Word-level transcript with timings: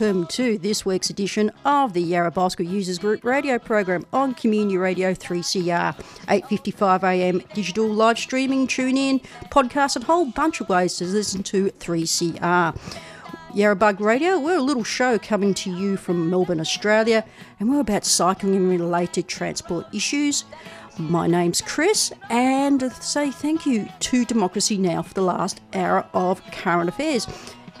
welcome 0.00 0.26
to 0.26 0.56
this 0.56 0.86
week's 0.86 1.10
edition 1.10 1.52
of 1.66 1.92
the 1.92 2.00
Yarra 2.00 2.30
Bicycle 2.30 2.64
Users 2.64 2.98
Group 2.98 3.22
radio 3.22 3.58
program 3.58 4.06
on 4.14 4.32
Community 4.32 4.78
Radio 4.78 5.12
3CR, 5.12 5.94
8.55am 6.26 7.52
digital 7.52 7.86
live 7.86 8.18
streaming, 8.18 8.66
tune 8.66 8.96
in, 8.96 9.20
podcast 9.50 9.96
and 9.96 10.04
a 10.04 10.06
whole 10.06 10.24
bunch 10.24 10.62
of 10.62 10.70
ways 10.70 10.96
to 10.96 11.04
listen 11.04 11.42
to 11.42 11.66
3CR. 11.72 12.74
Yarra 13.52 13.76
Bug 13.76 14.00
Radio, 14.00 14.38
we're 14.38 14.56
a 14.56 14.62
little 14.62 14.84
show 14.84 15.18
coming 15.18 15.52
to 15.52 15.70
you 15.70 15.98
from 15.98 16.30
Melbourne, 16.30 16.60
Australia, 16.60 17.22
and 17.58 17.68
we're 17.68 17.80
about 17.80 18.06
cycling 18.06 18.56
and 18.56 18.70
related 18.70 19.28
transport 19.28 19.84
issues. 19.92 20.44
My 20.98 21.26
name's 21.26 21.60
Chris, 21.60 22.10
and 22.30 22.90
say 23.00 23.30
thank 23.30 23.66
you 23.66 23.86
to 24.00 24.24
Democracy 24.24 24.78
Now! 24.78 25.02
for 25.02 25.12
the 25.12 25.22
last 25.22 25.60
hour 25.74 26.06
of 26.14 26.42
current 26.52 26.88
affairs. 26.88 27.26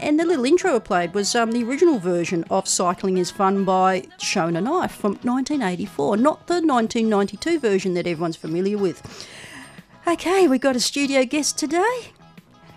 And 0.02 0.18
the 0.18 0.24
little 0.24 0.46
intro 0.46 0.76
I 0.76 0.78
played 0.78 1.12
was 1.12 1.34
um, 1.34 1.52
the 1.52 1.62
original 1.62 1.98
version 1.98 2.44
of 2.50 2.66
Cycling 2.66 3.18
is 3.18 3.30
Fun 3.30 3.66
by 3.66 4.00
Shonen 4.18 4.62
Knife 4.62 4.92
from 4.92 5.12
1984, 5.22 6.16
not 6.16 6.46
the 6.46 6.54
1992 6.54 7.58
version 7.58 7.92
that 7.94 8.06
everyone's 8.06 8.36
familiar 8.36 8.78
with. 8.78 9.02
Okay, 10.06 10.48
we've 10.48 10.60
got 10.60 10.74
a 10.74 10.80
studio 10.80 11.24
guest 11.24 11.58
today. 11.58 12.12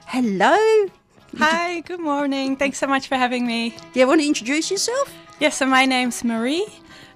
Hello. 0.07 0.89
Hi, 1.38 1.80
good 1.80 2.02
morning. 2.02 2.57
Thanks 2.57 2.77
so 2.77 2.88
much 2.88 3.07
for 3.07 3.15
having 3.15 3.47
me. 3.47 3.69
Do 3.93 4.02
you 4.02 4.08
want 4.08 4.19
to 4.19 4.27
introduce 4.27 4.69
yourself? 4.69 5.13
Yes, 5.39 5.55
so 5.55 5.65
my 5.65 5.85
name's 5.85 6.25
Marie. 6.25 6.67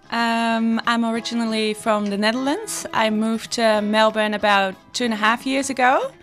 Um, 0.10 0.80
I'm 0.88 1.04
originally 1.04 1.74
from 1.74 2.06
the 2.06 2.18
Netherlands. 2.18 2.86
I 2.94 3.10
moved 3.10 3.52
to 3.54 3.82
Melbourne 3.82 4.34
about 4.34 4.74
two 4.94 5.04
and 5.04 5.14
a 5.14 5.18
half 5.18 5.46
years 5.46 5.70
ago. 5.70 6.14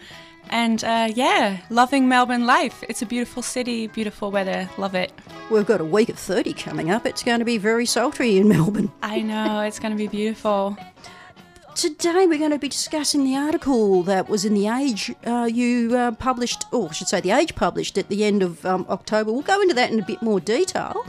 And 0.54 0.84
uh, 0.84 1.10
yeah, 1.12 1.58
loving 1.68 2.08
Melbourne 2.08 2.46
life. 2.46 2.84
It's 2.88 3.02
a 3.02 3.06
beautiful 3.06 3.42
city, 3.42 3.88
beautiful 3.88 4.30
weather. 4.30 4.70
Love 4.78 4.94
it. 4.94 5.10
We've 5.50 5.66
got 5.66 5.80
a 5.80 5.84
week 5.84 6.08
of 6.08 6.16
30 6.16 6.52
coming 6.52 6.92
up. 6.92 7.06
It's 7.06 7.24
going 7.24 7.40
to 7.40 7.44
be 7.44 7.58
very 7.58 7.84
sultry 7.84 8.38
in 8.38 8.48
Melbourne. 8.56 8.92
I 9.02 9.20
know, 9.20 9.62
it's 9.62 9.80
going 9.80 9.90
to 9.90 9.98
be 9.98 10.06
beautiful. 10.06 10.78
Today 11.74 12.28
we're 12.28 12.38
going 12.38 12.52
to 12.52 12.60
be 12.60 12.68
discussing 12.68 13.24
the 13.24 13.34
article 13.34 14.04
that 14.04 14.28
was 14.28 14.44
in 14.44 14.54
The 14.54 14.68
Age 14.68 15.12
uh, 15.26 15.50
you 15.52 15.96
uh, 15.96 16.12
published, 16.12 16.66
or 16.70 16.88
I 16.88 16.92
should 16.92 17.08
say 17.08 17.20
The 17.20 17.32
Age 17.32 17.56
published 17.56 17.98
at 17.98 18.08
the 18.08 18.22
end 18.22 18.40
of 18.44 18.64
um, 18.64 18.86
October. 18.88 19.32
We'll 19.32 19.42
go 19.42 19.60
into 19.60 19.74
that 19.74 19.90
in 19.90 19.98
a 19.98 20.06
bit 20.06 20.22
more 20.22 20.38
detail. 20.38 21.04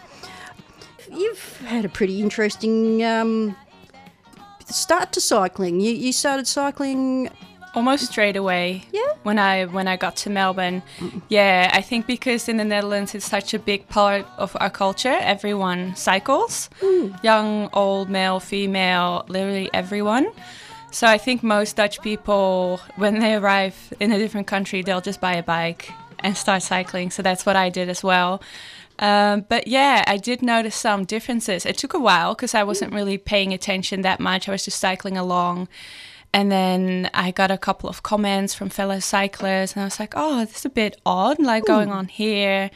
You've 1.12 1.62
had 1.68 1.86
a 1.86 1.90
pretty 1.90 2.20
interesting 2.20 3.04
um, 3.06 3.56
start 4.66 5.12
to 5.12 5.22
cycling. 5.22 5.82
You, 5.82 5.92
you 5.92 6.12
started 6.12 6.48
cycling 6.48 7.30
Almost 7.76 8.06
straight 8.06 8.38
away. 8.38 8.84
Yeah? 8.94 9.02
When 9.26 9.40
I 9.40 9.66
when 9.66 9.88
I 9.88 9.98
got 9.98 10.16
to 10.18 10.30
Melbourne, 10.30 10.84
yeah, 11.30 11.72
I 11.74 11.82
think 11.82 12.06
because 12.06 12.48
in 12.48 12.58
the 12.58 12.64
Netherlands 12.64 13.16
it's 13.16 13.26
such 13.26 13.56
a 13.56 13.60
big 13.60 13.90
part 13.90 14.24
of 14.38 14.56
our 14.60 14.70
culture. 14.70 15.18
Everyone 15.20 15.96
cycles, 15.96 16.70
young, 17.24 17.70
old, 17.74 18.08
male, 18.08 18.40
female, 18.40 19.26
literally 19.28 19.68
everyone. 19.74 20.28
So 20.92 21.08
I 21.08 21.18
think 21.18 21.42
most 21.42 21.76
Dutch 21.76 22.02
people, 22.02 22.80
when 22.98 23.20
they 23.20 23.34
arrive 23.34 23.76
in 24.00 24.12
a 24.12 24.20
different 24.20 24.46
country, 24.46 24.84
they'll 24.84 25.02
just 25.02 25.20
buy 25.20 25.34
a 25.34 25.44
bike 25.44 25.92
and 26.20 26.38
start 26.38 26.62
cycling. 26.62 27.10
So 27.10 27.24
that's 27.24 27.48
what 27.48 27.56
I 27.56 27.70
did 27.70 27.90
as 27.90 28.04
well. 28.04 28.44
Um, 29.00 29.46
but 29.50 29.68
yeah, 29.68 30.04
I 30.08 30.18
did 30.18 30.42
notice 30.42 30.76
some 30.76 31.04
differences. 31.04 31.66
It 31.66 31.78
took 31.78 31.94
a 31.96 32.00
while 32.00 32.36
because 32.36 32.54
I 32.54 32.64
wasn't 32.64 32.94
really 32.94 33.18
paying 33.18 33.54
attention 33.54 34.04
that 34.04 34.20
much. 34.20 34.48
I 34.48 34.52
was 34.52 34.66
just 34.66 34.80
cycling 34.80 35.18
along. 35.18 35.68
And 36.36 36.52
then 36.52 37.10
I 37.14 37.32
got 37.32 37.50
a 37.50 37.58
couple 37.58 37.90
of 37.90 38.04
comments 38.04 38.54
from 38.54 38.68
fellow 38.68 39.00
cyclists, 39.00 39.72
and 39.72 39.84
I 39.84 39.86
was 39.86 40.02
like, 40.02 40.16
oh, 40.18 40.44
this 40.44 40.58
is 40.58 40.66
a 40.66 40.70
bit 40.70 41.00
odd, 41.06 41.40
like 41.40 41.64
going 41.64 41.94
on 41.94 42.10
here. 42.10 42.72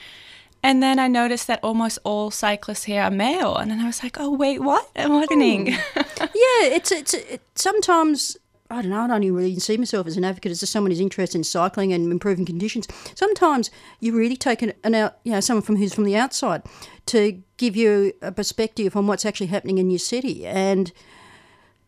And 0.63 0.81
then 0.81 0.97
I 0.97 1.09
noticed 1.09 1.47
that 1.47 1.59
almost 1.61 1.99
all 2.05 2.31
cyclists 2.31 2.85
here 2.85 3.01
are 3.01 3.11
male. 3.11 3.57
And 3.57 3.69
then 3.69 3.81
I 3.81 3.85
was 3.87 4.01
like, 4.01 4.15
oh, 4.17 4.31
wait, 4.31 4.61
what? 4.61 4.89
Am 4.95 5.11
I 5.11 5.19
happening? 5.19 5.67
yeah, 5.95 6.69
it's 6.71 6.89
it's 6.93 7.13
it, 7.13 7.41
sometimes 7.55 8.37
I 8.71 8.81
don't 8.81 8.91
know. 8.91 9.01
I 9.01 9.07
don't 9.07 9.23
even 9.23 9.35
really 9.35 9.59
see 9.59 9.75
myself 9.75 10.07
as 10.07 10.15
an 10.15 10.23
advocate 10.23 10.53
as 10.53 10.61
just 10.61 10.71
someone 10.71 10.91
who's 10.91 11.01
interested 11.01 11.37
in 11.37 11.43
cycling 11.43 11.91
and 11.91 12.09
improving 12.13 12.45
conditions. 12.45 12.87
Sometimes 13.13 13.71
you 13.99 14.15
really 14.15 14.37
take 14.37 14.61
an, 14.61 14.71
an 14.85 14.95
out, 14.95 15.17
you 15.25 15.33
know, 15.33 15.41
someone 15.41 15.63
from 15.63 15.75
who's 15.75 15.93
from 15.93 16.05
the 16.05 16.15
outside 16.15 16.63
to 17.07 17.43
give 17.57 17.75
you 17.75 18.13
a 18.21 18.31
perspective 18.31 18.95
on 18.95 19.05
what's 19.05 19.25
actually 19.25 19.47
happening 19.47 19.79
in 19.79 19.91
your 19.91 19.99
city. 19.99 20.47
And 20.47 20.93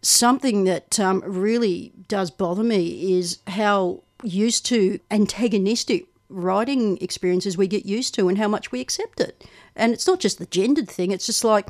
something 0.02 0.64
that 0.66 1.00
um, 1.00 1.24
really 1.26 1.92
does 2.08 2.32
bother 2.32 2.64
me 2.64 3.18
is 3.18 3.40
how 3.48 4.02
used 4.24 4.66
to 4.68 5.00
antagonistic 5.10 6.08
riding 6.30 6.98
experiences 7.02 7.58
we 7.58 7.68
get 7.68 7.86
used 7.86 8.16
to 8.16 8.30
and 8.30 8.38
how 8.38 8.48
much 8.48 8.72
we 8.72 8.80
accept 8.80 9.20
it. 9.20 9.46
And 9.76 9.94
it's 9.94 10.08
not 10.08 10.20
just 10.20 10.40
the 10.40 10.46
gendered 10.46 10.90
thing; 10.90 11.12
it's 11.12 11.26
just 11.26 11.44
like 11.44 11.70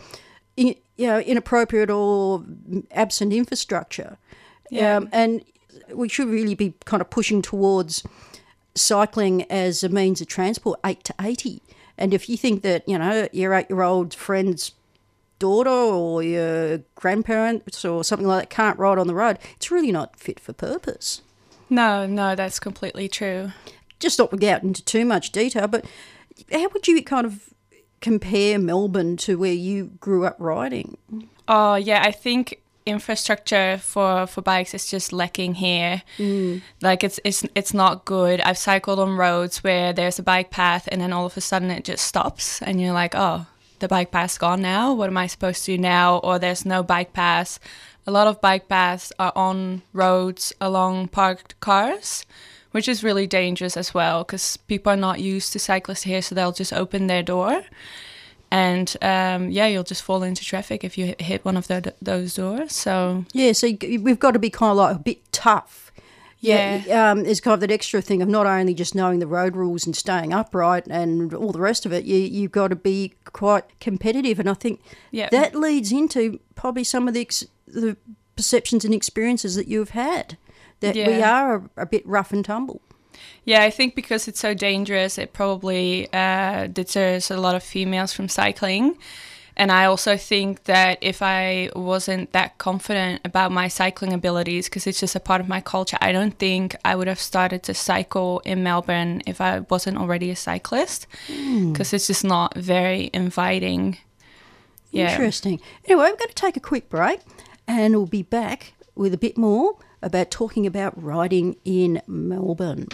you 0.58 0.76
know 0.98 1.20
inappropriate 1.20 1.90
or 1.90 2.44
absent 2.92 3.34
infrastructure. 3.34 4.18
Yeah. 4.70 4.98
Um, 4.98 5.10
and 5.12 5.44
we 5.94 6.08
should 6.08 6.28
really 6.28 6.56
be 6.56 6.74
kind 6.86 7.02
of 7.02 7.10
pushing 7.10 7.42
towards 7.42 8.04
cycling 8.76 9.44
as 9.52 9.84
a 9.84 9.90
means 9.90 10.22
of 10.22 10.28
transport, 10.28 10.80
eight 10.86 11.04
to 11.06 11.14
eighty. 11.20 11.62
And 11.98 12.14
if 12.14 12.30
you 12.30 12.38
think 12.38 12.62
that 12.64 12.88
you 12.88 12.98
know 12.98 13.28
your 13.32 13.54
eight-year-old 13.54 14.14
friend's 14.14 14.72
daughter 15.42 15.70
or 15.70 16.24
your 16.24 16.78
grandparents 16.96 17.84
or 17.84 18.04
something 18.04 18.28
like 18.28 18.44
that 18.44 18.56
can't 18.56 18.80
ride 18.80 18.98
on 18.98 19.08
the 19.08 19.16
road, 19.16 19.40
it's 19.56 19.72
really 19.72 19.92
not 19.92 20.18
fit 20.18 20.40
for 20.40 20.54
purpose. 20.54 21.22
no, 21.70 22.06
no, 22.06 22.36
that's 22.36 22.60
completely 22.60 23.08
true. 23.10 23.52
Just 24.00 24.20
not 24.20 24.38
get 24.40 24.64
into 24.64 24.84
too 24.84 25.06
much 25.06 25.32
detail, 25.32 25.68
but 25.68 25.86
how 26.52 26.70
would 26.70 26.88
you 26.88 27.04
kind 27.04 27.26
of 27.26 27.50
compare 28.02 28.60
Melbourne 28.60 29.18
to 29.18 29.38
where 29.38 29.54
you 29.54 29.92
grew 30.00 30.26
up 30.26 30.36
riding? 30.40 30.98
Oh, 31.48 31.76
yeah, 31.76 32.02
I 32.04 32.12
think 32.12 32.62
infrastructure 32.86 33.78
for 33.78 34.26
for 34.26 34.42
bikes 34.42 34.74
is 34.74 34.90
just 34.90 35.14
lacking 35.14 35.54
here 35.54 36.02
mm. 36.18 36.60
like 36.82 37.04
it's 37.04 37.20
it's 37.24 37.46
it's 37.54 37.76
not 37.76 38.06
good 38.06 38.42
i've 38.42 38.58
cycled 38.58 39.00
on 39.00 39.16
roads 39.16 39.64
where 39.64 39.94
there's 39.94 40.18
a 40.18 40.24
bike 40.24 40.50
path 40.50 40.90
and 40.92 41.00
then 41.00 41.14
all 41.14 41.28
of 41.28 41.38
a 41.38 41.42
sudden 41.42 41.70
it 41.70 41.84
just 41.84 42.04
stops 42.04 42.60
and 42.64 42.82
you're 42.82 42.94
like 42.94 43.14
oh 43.16 43.46
the 43.82 43.88
bike 43.88 44.12
path's 44.12 44.38
gone 44.38 44.62
now 44.62 44.94
what 44.94 45.10
am 45.10 45.18
i 45.18 45.28
supposed 45.28 45.66
to 45.66 45.76
do 45.76 45.78
now 45.78 46.18
or 46.20 46.40
there's 46.40 46.66
no 46.66 46.82
bike 46.82 47.14
paths 47.14 47.60
a 48.08 48.12
lot 48.12 48.28
of 48.28 48.40
bike 48.42 48.68
paths 48.68 49.12
are 49.20 49.34
on 49.36 49.82
roads 49.94 50.54
along 50.62 51.08
parked 51.08 51.60
cars 51.60 52.26
which 52.72 52.88
is 52.88 53.04
really 53.04 53.28
dangerous 53.28 53.76
as 53.76 53.94
well 53.94 54.24
because 54.24 54.56
people 54.56 54.92
are 54.92 54.98
not 54.98 55.20
used 55.20 55.52
to 55.52 55.60
cyclists 55.60 56.04
here 56.04 56.22
so 56.22 56.34
they'll 56.34 56.52
just 56.54 56.74
open 56.74 57.08
their 57.08 57.24
door 57.24 57.64
and 58.52 58.98
um, 59.02 59.50
yeah, 59.50 59.68
you'll 59.68 59.86
just 59.86 60.04
fall 60.04 60.24
into 60.24 60.44
traffic 60.44 60.84
if 60.84 60.98
you 60.98 61.16
hit 61.20 61.46
one 61.46 61.56
of 61.56 61.68
the, 61.68 61.94
those 62.02 62.36
doors. 62.36 62.74
So 62.74 63.26
Yeah, 63.32 63.54
so 63.54 63.72
we've 63.82 64.20
got 64.20 64.32
to 64.32 64.40
be 64.40 64.50
kind 64.50 64.72
of 64.72 64.78
like 64.78 64.96
a 64.98 65.00
bit 65.00 65.32
tough. 65.32 65.91
Yeah. 66.42 67.12
um, 67.12 67.24
there's 67.24 67.40
kind 67.40 67.54
of 67.54 67.60
that 67.62 67.72
extra 67.72 68.02
thing 68.02 68.22
of 68.22 68.28
not 68.28 68.46
only 68.48 68.74
just 68.74 68.96
knowing 68.96 69.20
the 69.20 69.28
road 69.28 69.56
rules 69.56 69.86
and 69.86 69.96
staying 69.96 70.34
upright 70.34 70.88
and 70.88 71.34
all 71.34 71.52
the 71.52 71.60
rest 71.62 71.86
of 71.86 71.94
it. 71.94 72.04
You 72.06 72.18
you've 72.18 72.52
got 72.52 72.70
to 72.70 72.76
be 72.76 73.14
quite 73.26 73.80
competitive, 73.80 74.40
and 74.40 74.50
I 74.50 74.56
think 74.56 74.82
Yeah. 75.12 75.30
that 75.30 75.56
leads 75.56 75.92
into 75.92 76.40
probably 76.56 76.84
some 76.84 77.08
of 77.08 77.14
the 77.14 77.22
ex- 77.22 77.46
the 77.68 77.96
perceptions 78.36 78.84
and 78.86 78.94
experiences 78.94 79.56
that 79.56 79.68
you've 79.68 79.92
had 79.92 80.38
that 80.80 80.96
we 80.96 81.22
are 81.22 81.56
a, 81.78 81.82
a 81.84 81.86
bit 81.86 82.06
rough 82.08 82.32
and 82.34 82.44
tumble. 82.44 82.82
yeah, 83.46 83.62
I 83.62 83.70
think 83.70 83.94
because 83.94 84.28
it's 84.28 84.40
so 84.40 84.56
dangerous, 84.56 85.18
it 85.20 85.32
probably 85.34 86.12
uh, 86.12 86.66
deters 86.68 87.30
a 87.30 87.38
lot 87.38 87.54
of 87.56 87.62
females 87.64 88.14
from 88.14 88.28
cycling. 88.30 88.98
And 89.58 89.72
I 89.72 89.86
also 89.86 90.18
think 90.18 90.64
that 90.64 90.98
if 91.02 91.22
I 91.22 91.70
wasn't 91.76 92.32
that 92.32 92.58
confident 92.58 93.22
about 93.26 93.52
my 93.52 93.68
cycling 93.68 94.14
abilities, 94.14 94.68
because 94.68 94.88
it's 94.88 95.00
just 95.00 95.16
a 95.16 95.20
part 95.20 95.42
of 95.42 95.48
my 95.48 95.62
culture, 95.62 95.98
I 96.02 96.12
don't 96.12 96.38
think 96.38 96.76
I 96.86 96.96
would 96.96 97.08
have 97.08 97.20
started 97.20 97.64
to 97.64 97.74
cycle 97.74 98.42
in 98.46 98.64
Melbourne 98.64 99.22
if 99.26 99.42
I 99.42 99.60
wasn't 99.60 99.98
already 99.98 100.32
a 100.32 100.36
cyclist, 100.36 101.08
hmm. 101.28 101.72
because 101.72 101.94
it's 101.94 102.08
just 102.08 102.24
not 102.24 102.56
very 102.56 103.10
inviting. 103.14 103.98
Yeah. 104.92 105.12
Interesting. 105.12 105.60
Anyway, 105.86 106.04
we're 106.04 106.18
going 106.18 106.30
to 106.30 106.36
take 106.36 106.58
a 106.58 106.62
quick 106.62 106.90
break 106.90 107.22
and 107.68 107.96
we'll 107.96 108.06
be 108.06 108.24
back 108.24 108.74
with 108.96 109.14
a 109.14 109.18
bit 109.18 109.38
more 109.38 109.78
about 110.02 110.32
talking 110.32 110.66
about 110.66 111.02
riding 111.02 111.56
in 111.64 112.02
Melbourne. 112.08 112.88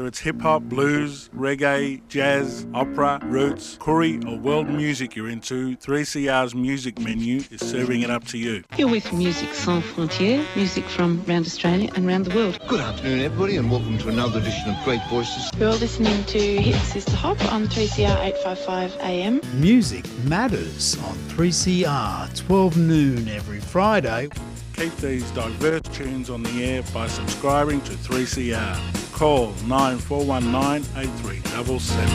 Whether 0.00 0.08
it's 0.08 0.20
hip 0.20 0.40
hop, 0.40 0.62
blues, 0.62 1.28
reggae, 1.36 2.00
jazz, 2.08 2.66
opera, 2.72 3.20
roots, 3.22 3.76
Koori, 3.76 4.26
or 4.26 4.38
world 4.38 4.66
music 4.66 5.14
you're 5.14 5.28
into, 5.28 5.76
3CR's 5.76 6.54
music 6.54 6.98
menu 6.98 7.42
is 7.50 7.60
serving 7.60 8.00
it 8.00 8.08
up 8.08 8.24
to 8.28 8.38
you. 8.38 8.64
You're 8.78 8.88
with 8.88 9.12
Music 9.12 9.52
Sans 9.52 9.84
Frontières, 9.84 10.42
music 10.56 10.86
from 10.86 11.22
around 11.28 11.44
Australia 11.44 11.90
and 11.94 12.08
around 12.08 12.24
the 12.24 12.34
world. 12.34 12.58
Good 12.66 12.80
afternoon, 12.80 13.20
everybody, 13.20 13.58
and 13.58 13.70
welcome 13.70 13.98
to 13.98 14.08
another 14.08 14.38
edition 14.38 14.70
of 14.70 14.84
Great 14.84 15.02
Voices. 15.10 15.50
You're 15.58 15.72
listening 15.72 16.24
to 16.24 16.38
Hip 16.38 16.76
Sista 16.76 17.12
Hop 17.12 17.52
on 17.52 17.66
3CR 17.66 18.24
855 18.24 18.96
AM. 19.02 19.42
Music 19.60 20.06
matters 20.24 20.96
on 21.04 21.14
3CR, 21.36 22.34
12 22.46 22.76
noon 22.78 23.28
every 23.28 23.60
Friday. 23.60 24.30
Keep 24.76 24.96
these 24.96 25.30
diverse 25.32 25.82
tunes 25.92 26.30
on 26.30 26.42
the 26.42 26.64
air 26.64 26.82
by 26.94 27.06
subscribing 27.06 27.82
to 27.82 27.92
3CR. 27.92 28.99
Call 29.20 29.52
9419 29.66 30.82
8377. 30.96 32.08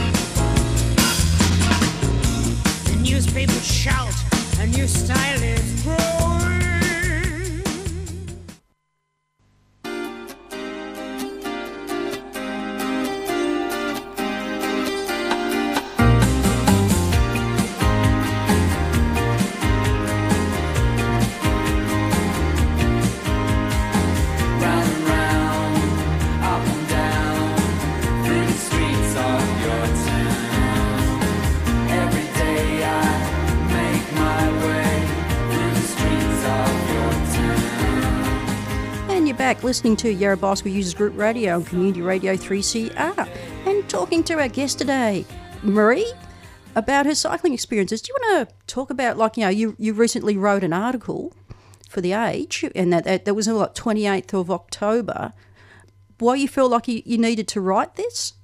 The 2.82 2.96
newspapers 3.08 3.64
shout, 3.64 4.12
a 4.58 4.66
new 4.66 4.88
style 4.88 5.40
is 5.40 5.82
growing. 5.84 6.35
Listening 39.66 39.96
to 39.96 40.12
Yarra 40.12 40.36
Bicycle 40.36 40.70
Users 40.70 40.94
Group 40.94 41.18
Radio 41.18 41.56
on 41.56 41.64
Community 41.64 42.00
Radio 42.00 42.36
3CR 42.36 43.28
and 43.66 43.88
talking 43.90 44.22
to 44.22 44.34
our 44.38 44.46
guest 44.46 44.78
today, 44.78 45.26
Marie, 45.64 46.12
about 46.76 47.04
her 47.04 47.16
cycling 47.16 47.52
experiences. 47.52 48.00
Do 48.00 48.12
you 48.12 48.16
want 48.20 48.48
to 48.48 48.54
talk 48.68 48.90
about, 48.90 49.16
like, 49.16 49.36
you 49.36 49.42
know, 49.42 49.48
you, 49.48 49.74
you 49.76 49.92
recently 49.92 50.36
wrote 50.36 50.62
an 50.62 50.72
article 50.72 51.34
for 51.88 52.00
The 52.00 52.12
Age, 52.12 52.64
and 52.76 52.92
that, 52.92 53.02
that, 53.02 53.24
that 53.24 53.34
was 53.34 53.48
on, 53.48 53.56
like, 53.56 53.74
28th 53.74 54.34
of 54.34 54.52
October. 54.52 55.32
Why 56.20 56.36
you 56.36 56.46
feel 56.46 56.68
like 56.68 56.86
you, 56.86 57.02
you 57.04 57.18
needed 57.18 57.48
to 57.48 57.60
write 57.60 57.96
this? 57.96 58.34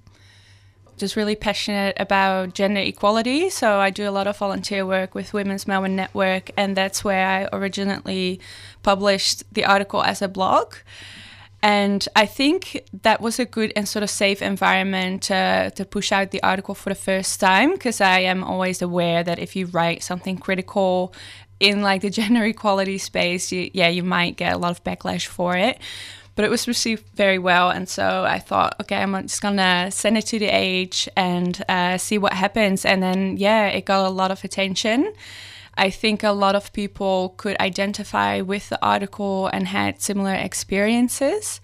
Just 1.03 1.17
really 1.17 1.35
passionate 1.35 1.97
about 1.99 2.55
gender 2.55 2.81
equality. 2.81 3.51
So 3.51 3.81
I 3.81 3.91
do 3.91 4.09
a 4.09 4.15
lot 4.19 4.29
of 4.29 4.39
volunteer 4.39 4.87
work 4.87 5.17
with 5.17 5.33
Women's 5.33 5.67
Melbourne 5.67 5.97
Network, 5.97 6.53
and 6.57 6.77
that's 6.77 7.03
where 7.03 7.27
I 7.27 7.49
originally 7.53 8.39
published 8.85 9.43
the 9.53 9.65
article 9.65 10.05
as 10.05 10.23
a 10.23 10.29
blog. 10.29 10.77
And 11.61 12.09
I 12.15 12.27
think 12.27 12.85
that 13.03 13.21
was 13.21 13.41
a 13.41 13.45
good 13.45 13.73
and 13.75 13.89
sort 13.89 14.05
of 14.05 14.11
safe 14.11 14.41
environment 14.43 15.25
to, 15.25 15.73
to 15.75 15.85
push 15.85 16.13
out 16.13 16.31
the 16.31 16.43
article 16.45 16.77
for 16.77 16.91
the 16.91 16.95
first 17.11 17.41
time 17.41 17.73
because 17.73 18.01
I 18.01 18.21
am 18.21 18.45
always 18.45 18.81
aware 18.81 19.25
that 19.25 19.41
if 19.41 19.57
you 19.57 19.67
write 19.67 20.05
something 20.05 20.39
critical 20.39 21.13
in 21.59 21.83
like 21.83 22.03
the 22.03 22.11
gender 22.19 22.45
equality 22.45 22.99
space, 22.99 23.51
you, 23.51 23.71
yeah, 23.75 23.89
you 23.89 24.05
might 24.05 24.37
get 24.37 24.53
a 24.53 24.59
lot 24.59 24.71
of 24.71 24.85
backlash 24.85 25.27
for 25.27 25.57
it 25.57 25.81
but 26.35 26.45
it 26.45 26.51
was 26.51 26.67
received 26.67 27.05
very 27.15 27.39
well. 27.39 27.71
And 27.71 27.89
so 27.89 28.25
I 28.25 28.39
thought, 28.39 28.77
okay, 28.81 28.97
I'm 28.97 29.21
just 29.23 29.43
gonna 29.43 29.91
send 29.91 30.17
it 30.17 30.27
to 30.27 30.39
the 30.39 30.47
Age 30.47 31.09
and 31.17 31.63
uh, 31.69 31.99
see 31.99 32.19
what 32.19 32.33
happens. 32.33 32.85
And 32.85 33.03
then, 33.03 33.37
yeah, 33.37 33.69
it 33.69 33.85
got 33.85 34.07
a 34.07 34.11
lot 34.11 34.31
of 34.31 34.45
attention. 34.45 35.13
I 35.77 35.91
think 35.91 36.23
a 36.23 36.33
lot 36.33 36.55
of 36.55 36.73
people 36.73 37.31
could 37.39 37.59
identify 37.59 38.41
with 38.41 38.69
the 38.69 38.79
article 38.85 39.49
and 39.49 39.67
had 39.69 40.03
similar 40.03 40.35
experiences. 40.35 41.61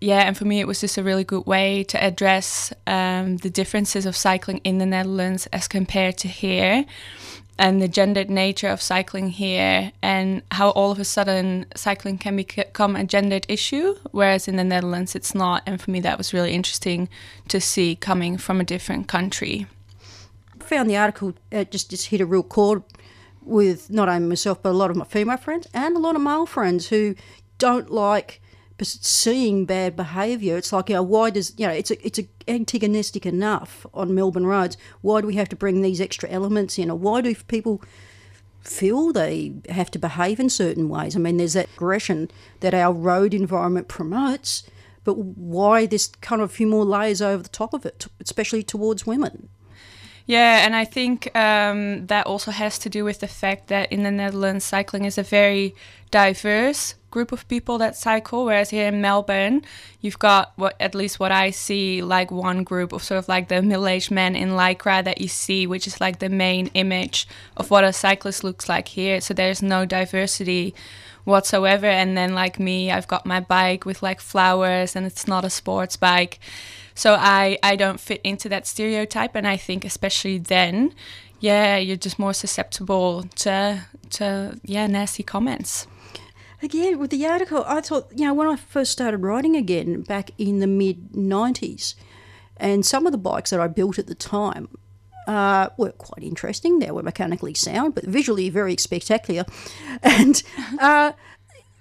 Yeah, 0.00 0.20
and 0.20 0.36
for 0.36 0.44
me, 0.44 0.60
it 0.60 0.66
was 0.66 0.80
just 0.80 0.98
a 0.98 1.02
really 1.02 1.24
good 1.24 1.46
way 1.46 1.84
to 1.84 2.02
address 2.02 2.72
um, 2.86 3.38
the 3.38 3.50
differences 3.50 4.04
of 4.04 4.16
cycling 4.16 4.58
in 4.58 4.78
the 4.78 4.86
Netherlands 4.86 5.46
as 5.52 5.68
compared 5.68 6.18
to 6.18 6.28
here 6.28 6.84
and 7.58 7.80
the 7.80 7.88
gendered 7.88 8.30
nature 8.30 8.68
of 8.68 8.82
cycling 8.82 9.30
here 9.30 9.92
and 10.02 10.42
how 10.50 10.70
all 10.70 10.90
of 10.90 10.98
a 10.98 11.04
sudden 11.04 11.66
cycling 11.76 12.18
can 12.18 12.36
become 12.36 12.96
a 12.96 13.04
gendered 13.04 13.46
issue 13.48 13.94
whereas 14.10 14.48
in 14.48 14.56
the 14.56 14.64
Netherlands 14.64 15.14
it's 15.14 15.34
not. 15.34 15.62
And 15.66 15.80
for 15.80 15.90
me 15.90 16.00
that 16.00 16.18
was 16.18 16.34
really 16.34 16.52
interesting 16.52 17.08
to 17.48 17.60
see 17.60 17.94
coming 17.94 18.38
from 18.38 18.60
a 18.60 18.64
different 18.64 19.06
country. 19.06 19.66
I 20.60 20.64
found 20.64 20.90
the 20.90 20.96
article 20.96 21.34
uh, 21.52 21.64
just 21.64 21.90
just 21.90 22.06
hit 22.06 22.20
a 22.20 22.26
real 22.26 22.42
chord 22.42 22.82
with 23.42 23.90
not 23.90 24.08
only 24.08 24.26
myself 24.28 24.62
but 24.62 24.70
a 24.70 24.72
lot 24.72 24.90
of 24.90 24.96
my 24.96 25.04
female 25.04 25.36
friends 25.36 25.68
and 25.72 25.96
a 25.96 26.00
lot 26.00 26.16
of 26.16 26.22
male 26.22 26.46
friends 26.46 26.88
who 26.88 27.14
don't 27.58 27.90
like 27.90 28.40
seeing 28.82 29.66
bad 29.66 29.96
behaviour. 29.96 30.56
It's 30.56 30.72
like, 30.72 30.88
you 30.88 30.96
know, 30.96 31.02
why 31.02 31.30
does 31.30 31.52
you 31.56 31.66
know 31.66 31.72
it's 31.72 31.90
a, 31.90 32.06
it's 32.06 32.18
a 32.18 32.28
antagonistic 32.48 33.26
enough 33.26 33.86
on 33.94 34.14
Melbourne 34.14 34.46
roads. 34.46 34.76
Why 35.00 35.20
do 35.20 35.26
we 35.26 35.36
have 35.36 35.48
to 35.50 35.56
bring 35.56 35.82
these 35.82 36.00
extra 36.00 36.28
elements 36.28 36.78
in, 36.78 36.90
or 36.90 36.98
why 36.98 37.20
do 37.20 37.34
people 37.34 37.82
feel 38.62 39.12
they 39.12 39.52
have 39.68 39.90
to 39.92 39.98
behave 39.98 40.40
in 40.40 40.48
certain 40.48 40.88
ways? 40.88 41.14
I 41.14 41.18
mean, 41.18 41.36
there's 41.36 41.52
that 41.52 41.68
aggression 41.74 42.30
that 42.60 42.74
our 42.74 42.92
road 42.92 43.34
environment 43.34 43.88
promotes, 43.88 44.64
but 45.04 45.18
why 45.18 45.86
this 45.86 46.06
kind 46.06 46.42
of 46.42 46.50
a 46.50 46.52
few 46.52 46.66
more 46.66 46.84
layers 46.84 47.22
over 47.22 47.42
the 47.42 47.48
top 47.48 47.74
of 47.74 47.86
it, 47.86 48.06
especially 48.20 48.62
towards 48.62 49.06
women? 49.06 49.48
Yeah, 50.26 50.64
and 50.64 50.74
I 50.74 50.86
think 50.86 51.34
um, 51.36 52.06
that 52.06 52.26
also 52.26 52.50
has 52.50 52.78
to 52.78 52.88
do 52.88 53.04
with 53.04 53.20
the 53.20 53.28
fact 53.28 53.68
that 53.68 53.92
in 53.92 54.04
the 54.04 54.10
Netherlands, 54.10 54.64
cycling 54.64 55.04
is 55.04 55.18
a 55.18 55.22
very 55.22 55.74
diverse 56.10 56.94
group 57.14 57.30
of 57.30 57.46
people 57.46 57.78
that 57.78 57.94
cycle, 57.96 58.44
whereas 58.44 58.70
here 58.70 58.88
in 58.88 59.00
Melbourne, 59.00 59.62
you've 60.00 60.18
got 60.18 60.52
what 60.56 60.74
at 60.80 60.96
least 60.96 61.20
what 61.20 61.30
I 61.30 61.52
see 61.52 62.02
like 62.02 62.30
one 62.32 62.64
group 62.64 62.92
of 62.92 63.04
sort 63.04 63.18
of 63.18 63.28
like 63.28 63.46
the 63.46 63.62
middle-aged 63.62 64.10
men 64.10 64.34
in 64.34 64.50
lycra 64.50 65.04
that 65.04 65.20
you 65.20 65.28
see, 65.28 65.60
which 65.68 65.86
is 65.86 66.00
like 66.00 66.18
the 66.18 66.28
main 66.28 66.66
image 66.74 67.28
of 67.56 67.70
what 67.70 67.84
a 67.84 67.92
cyclist 67.92 68.42
looks 68.42 68.68
like 68.68 68.88
here. 68.88 69.20
So 69.20 69.32
there's 69.32 69.62
no 69.62 69.86
diversity 69.86 70.74
whatsoever. 71.22 71.86
And 71.86 72.16
then 72.18 72.34
like 72.34 72.58
me, 72.58 72.90
I've 72.90 73.06
got 73.06 73.24
my 73.24 73.38
bike 73.38 73.86
with 73.86 74.02
like 74.02 74.20
flowers, 74.20 74.96
and 74.96 75.06
it's 75.06 75.28
not 75.28 75.44
a 75.44 75.50
sports 75.50 75.96
bike. 75.96 76.40
So 76.96 77.14
I 77.14 77.58
I 77.62 77.76
don't 77.76 78.00
fit 78.00 78.20
into 78.24 78.48
that 78.48 78.66
stereotype, 78.66 79.36
and 79.38 79.46
I 79.46 79.56
think 79.56 79.84
especially 79.84 80.38
then, 80.38 80.92
yeah, 81.38 81.76
you're 81.86 82.04
just 82.06 82.18
more 82.18 82.34
susceptible 82.34 83.22
to 83.44 83.86
to 84.18 84.58
yeah 84.64 84.88
nasty 84.88 85.22
comments 85.22 85.86
again 86.64 86.98
with 86.98 87.10
the 87.10 87.26
article, 87.26 87.64
I 87.66 87.80
thought, 87.80 88.08
you 88.14 88.24
know, 88.24 88.34
when 88.34 88.48
I 88.48 88.56
first 88.56 88.92
started 88.92 89.18
riding 89.18 89.56
again 89.56 90.02
back 90.02 90.30
in 90.38 90.60
the 90.60 90.66
mid 90.66 91.12
90s, 91.12 91.94
and 92.56 92.84
some 92.84 93.06
of 93.06 93.12
the 93.12 93.18
bikes 93.18 93.50
that 93.50 93.60
I 93.60 93.66
built 93.66 93.98
at 93.98 94.06
the 94.06 94.14
time 94.14 94.68
uh, 95.26 95.68
were 95.76 95.92
quite 95.92 96.24
interesting. 96.24 96.78
They 96.78 96.90
were 96.90 97.02
mechanically 97.02 97.54
sound, 97.54 97.94
but 97.94 98.04
visually 98.04 98.50
very 98.50 98.76
spectacular. 98.76 99.44
And 100.02 100.42
uh, 100.80 101.12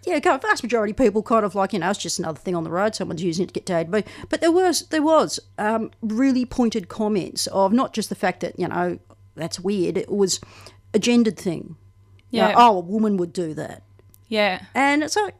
yeah, 0.05 0.19
vast 0.19 0.63
majority 0.63 0.91
of 0.91 0.97
people 0.97 1.23
kind 1.23 1.45
of 1.45 1.55
like, 1.55 1.73
you 1.73 1.79
know, 1.79 1.89
it's 1.89 1.99
just 1.99 2.19
another 2.19 2.39
thing 2.39 2.55
on 2.55 2.63
the 2.63 2.69
road. 2.69 2.95
Someone's 2.95 3.23
using 3.23 3.43
it 3.43 3.47
to 3.47 3.53
get 3.53 3.65
to 3.67 3.77
A 3.77 3.85
to 3.85 4.03
But 4.29 4.41
there 4.41 4.51
was 4.51 4.87
there 4.87 5.01
was 5.01 5.39
um, 5.57 5.91
really 6.01 6.45
pointed 6.45 6.89
comments 6.89 7.47
of 7.47 7.73
not 7.73 7.93
just 7.93 8.09
the 8.09 8.15
fact 8.15 8.41
that 8.41 8.57
you 8.59 8.67
know 8.67 8.99
that's 9.35 9.59
weird. 9.59 9.97
It 9.97 10.09
was 10.09 10.39
a 10.93 10.99
gendered 10.99 11.37
thing. 11.37 11.75
Yeah. 12.29 12.49
You 12.49 12.53
know, 12.53 12.59
oh, 12.59 12.77
a 12.77 12.79
woman 12.81 13.17
would 13.17 13.33
do 13.33 13.53
that. 13.53 13.83
Yeah. 14.33 14.65
And 14.73 15.03
it's 15.03 15.15
like, 15.15 15.35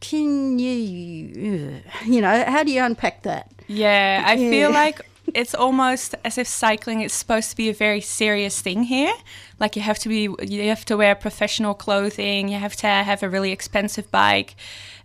can 0.00 0.58
you, 0.58 1.82
you 2.04 2.20
know, 2.20 2.44
how 2.44 2.64
do 2.64 2.72
you 2.72 2.82
unpack 2.82 3.22
that? 3.22 3.52
Yeah, 3.68 4.24
I 4.26 4.32
yeah. 4.32 4.50
feel 4.50 4.70
like 4.72 5.06
it's 5.34 5.54
almost 5.54 6.14
as 6.24 6.38
if 6.38 6.46
cycling 6.46 7.00
is 7.02 7.12
supposed 7.12 7.50
to 7.50 7.56
be 7.56 7.68
a 7.68 7.74
very 7.74 8.00
serious 8.00 8.60
thing 8.60 8.84
here. 8.84 9.12
Like 9.58 9.76
you 9.76 9.82
have 9.82 9.98
to 10.00 10.08
be, 10.08 10.28
you 10.42 10.68
have 10.68 10.84
to 10.86 10.96
wear 10.96 11.14
professional 11.14 11.74
clothing, 11.74 12.48
you 12.48 12.58
have 12.58 12.76
to 12.76 12.86
have 12.86 13.22
a 13.22 13.28
really 13.28 13.52
expensive 13.52 14.10
bike. 14.10 14.56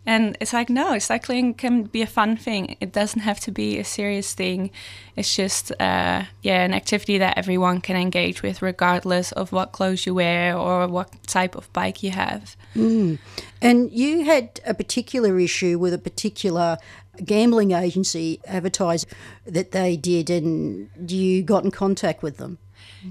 And 0.07 0.37
it's 0.39 0.53
like, 0.53 0.69
no, 0.69 0.99
cycling 0.99 1.55
can 1.55 1.83
be 1.83 2.03
a 2.03 2.07
fun 2.07 2.37
thing. 2.37 2.77
It 2.79 2.91
doesn't 2.91 3.21
have 3.21 3.39
to 3.41 3.51
be 3.51 3.79
a 3.79 3.83
serious 3.83 4.35
thing. 4.35 4.69
It's 5.15 5.35
just, 5.35 5.71
uh, 5.71 6.23
yeah, 6.43 6.63
an 6.63 6.75
activity 6.75 7.17
that 7.17 7.37
everyone 7.37 7.81
can 7.81 7.95
engage 7.95 8.43
with, 8.43 8.61
regardless 8.61 9.31
of 9.31 9.51
what 9.51 9.71
clothes 9.71 10.05
you 10.05 10.13
wear 10.13 10.55
or 10.55 10.87
what 10.87 11.11
type 11.25 11.55
of 11.55 11.73
bike 11.73 12.03
you 12.03 12.11
have. 12.11 12.55
Mm. 12.75 13.17
And 13.63 13.91
you 13.91 14.25
had 14.25 14.59
a 14.63 14.75
particular 14.75 15.39
issue 15.39 15.79
with 15.79 15.93
a 15.93 15.97
particular 15.97 16.77
gambling 17.23 17.71
agency 17.71 18.39
advertised 18.45 19.07
that 19.45 19.71
they 19.71 19.95
did, 19.95 20.29
and 20.29 20.89
you 21.07 21.43
got 21.43 21.63
in 21.63 21.71
contact 21.71 22.23
with 22.23 22.37
them. 22.37 22.57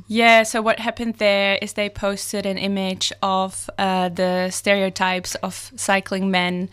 Yeah, 0.08 0.42
so 0.42 0.60
what 0.60 0.80
happened 0.80 1.16
there 1.16 1.58
is 1.62 1.74
they 1.74 1.88
posted 1.88 2.46
an 2.46 2.58
image 2.58 3.12
of 3.22 3.70
uh, 3.78 4.08
the 4.08 4.50
stereotypes 4.50 5.34
of 5.36 5.70
cycling 5.76 6.30
men 6.30 6.68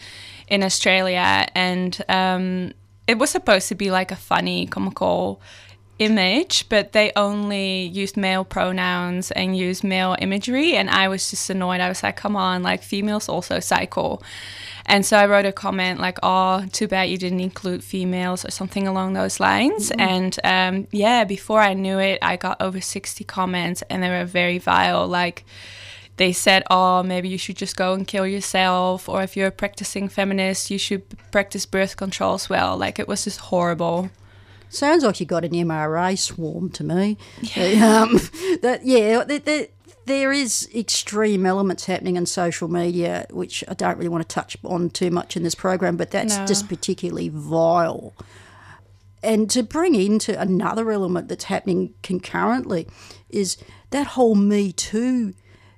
in 0.47 0.63
Australia, 0.63 1.47
and 1.53 2.03
um, 2.09 2.73
it 3.07 3.19
was 3.19 3.29
supposed 3.29 3.67
to 3.69 3.75
be 3.75 3.91
like 3.91 4.11
a 4.11 4.15
funny, 4.15 4.65
comical 4.65 5.41
image, 6.01 6.67
but 6.67 6.93
they 6.93 7.11
only 7.15 7.83
used 7.83 8.17
male 8.17 8.43
pronouns 8.43 9.29
and 9.31 9.55
used 9.55 9.83
male 9.83 10.15
imagery, 10.19 10.75
and 10.75 10.89
I 10.89 11.07
was 11.07 11.29
just 11.29 11.49
annoyed. 11.49 11.79
I 11.79 11.89
was 11.89 12.01
like, 12.01 12.17
come 12.17 12.35
on, 12.35 12.63
like 12.63 12.81
females 12.81 13.29
also 13.29 13.59
cycle. 13.59 14.23
And 14.87 15.05
so 15.05 15.15
I 15.15 15.27
wrote 15.27 15.45
a 15.45 15.51
comment 15.51 15.99
like, 15.99 16.17
"Oh, 16.23 16.65
too 16.71 16.87
bad 16.87 17.09
you 17.09 17.17
didn't 17.17 17.39
include 17.39 17.83
females" 17.83 18.43
or 18.43 18.51
something 18.51 18.87
along 18.87 19.13
those 19.13 19.39
lines. 19.39 19.91
Mm-hmm. 19.91 20.01
And 20.01 20.39
um, 20.43 20.87
yeah, 20.91 21.23
before 21.23 21.61
I 21.61 21.75
knew 21.75 21.99
it, 21.99 22.17
I 22.21 22.35
got 22.35 22.59
over 22.59 22.81
sixty 22.81 23.23
comments, 23.23 23.83
and 23.89 24.01
they 24.01 24.09
were 24.09 24.25
very 24.25 24.57
vile. 24.57 25.07
Like 25.07 25.45
they 26.17 26.33
said, 26.33 26.63
"Oh, 26.71 27.03
maybe 27.03 27.29
you 27.29 27.37
should 27.37 27.57
just 27.57 27.77
go 27.77 27.93
and 27.93 28.07
kill 28.07 28.25
yourself," 28.25 29.07
or 29.07 29.21
if 29.21 29.37
you're 29.37 29.47
a 29.47 29.51
practicing 29.51 30.09
feminist, 30.09 30.71
you 30.71 30.79
should 30.79 31.03
practice 31.31 31.67
birth 31.67 31.95
control 31.95 32.33
as 32.33 32.49
well. 32.49 32.75
Like 32.75 32.97
it 32.97 33.07
was 33.07 33.23
just 33.25 33.39
horrible. 33.39 34.09
Sounds 34.71 35.03
like 35.03 35.19
you 35.19 35.25
got 35.25 35.43
an 35.43 35.51
MRA 35.51 36.17
swarm 36.17 36.69
to 36.71 36.83
me. 36.83 37.17
Yeah, 37.41 38.01
um, 38.03 38.13
that, 38.61 38.81
yeah 38.85 39.23
there, 39.25 39.39
there, 39.39 39.67
there 40.05 40.31
is 40.31 40.69
extreme 40.73 41.45
elements 41.45 41.85
happening 41.85 42.15
in 42.15 42.25
social 42.25 42.69
media, 42.69 43.27
which 43.31 43.65
I 43.67 43.73
don't 43.73 43.97
really 43.97 44.09
want 44.09 44.27
to 44.27 44.33
touch 44.33 44.55
on 44.63 44.89
too 44.89 45.11
much 45.11 45.35
in 45.35 45.43
this 45.43 45.55
program, 45.55 45.97
but 45.97 46.11
that's 46.11 46.37
No. 46.37 46.45
just 46.45 46.69
particularly 46.69 47.29
vile. 47.29 48.13
And 49.21 49.49
to 49.51 49.61
bring 49.61 49.93
into 49.93 50.39
another 50.39 50.89
element 50.89 51.27
that's 51.27 51.43
happening 51.43 51.93
concurrently 52.01 52.87
is 53.29 53.57
that 53.91 54.07
whole 54.07 54.35
Me 54.35 54.71
Too 54.71 55.33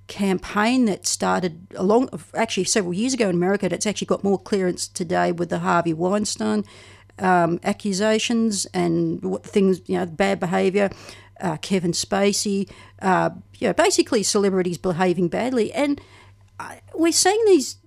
campaign 0.07 0.85
that 0.85 1.07
started 1.07 1.65
along 1.75 2.09
actually 2.35 2.65
several 2.65 2.93
years 2.93 3.13
ago 3.13 3.29
in 3.29 3.35
America. 3.35 3.67
That's 3.67 3.88
actually 3.88 4.07
got 4.07 4.23
more 4.23 4.38
clearance 4.38 4.88
today 4.88 5.31
with 5.31 5.50
the 5.50 5.59
Harvey 5.59 5.93
Weinstein 5.93 6.63
um, 7.20 7.60
accusations 7.63 8.65
and 8.74 9.22
things 9.43 9.82
you 9.88 9.98
know 9.98 10.05
bad 10.05 10.39
behaviour. 10.39 10.89
Uh, 11.41 11.58
Kevin 11.58 11.91
Spacey, 11.91 12.70
uh, 13.01 13.32
you 13.58 13.67
know, 13.67 13.74
basically 13.74 14.24
celebrities 14.24 14.77
behaving 14.77 15.27
badly, 15.27 15.74
and 15.74 16.00
uh, 16.60 16.75
we're 16.93 17.12
seeing 17.12 17.43
these 17.46 17.77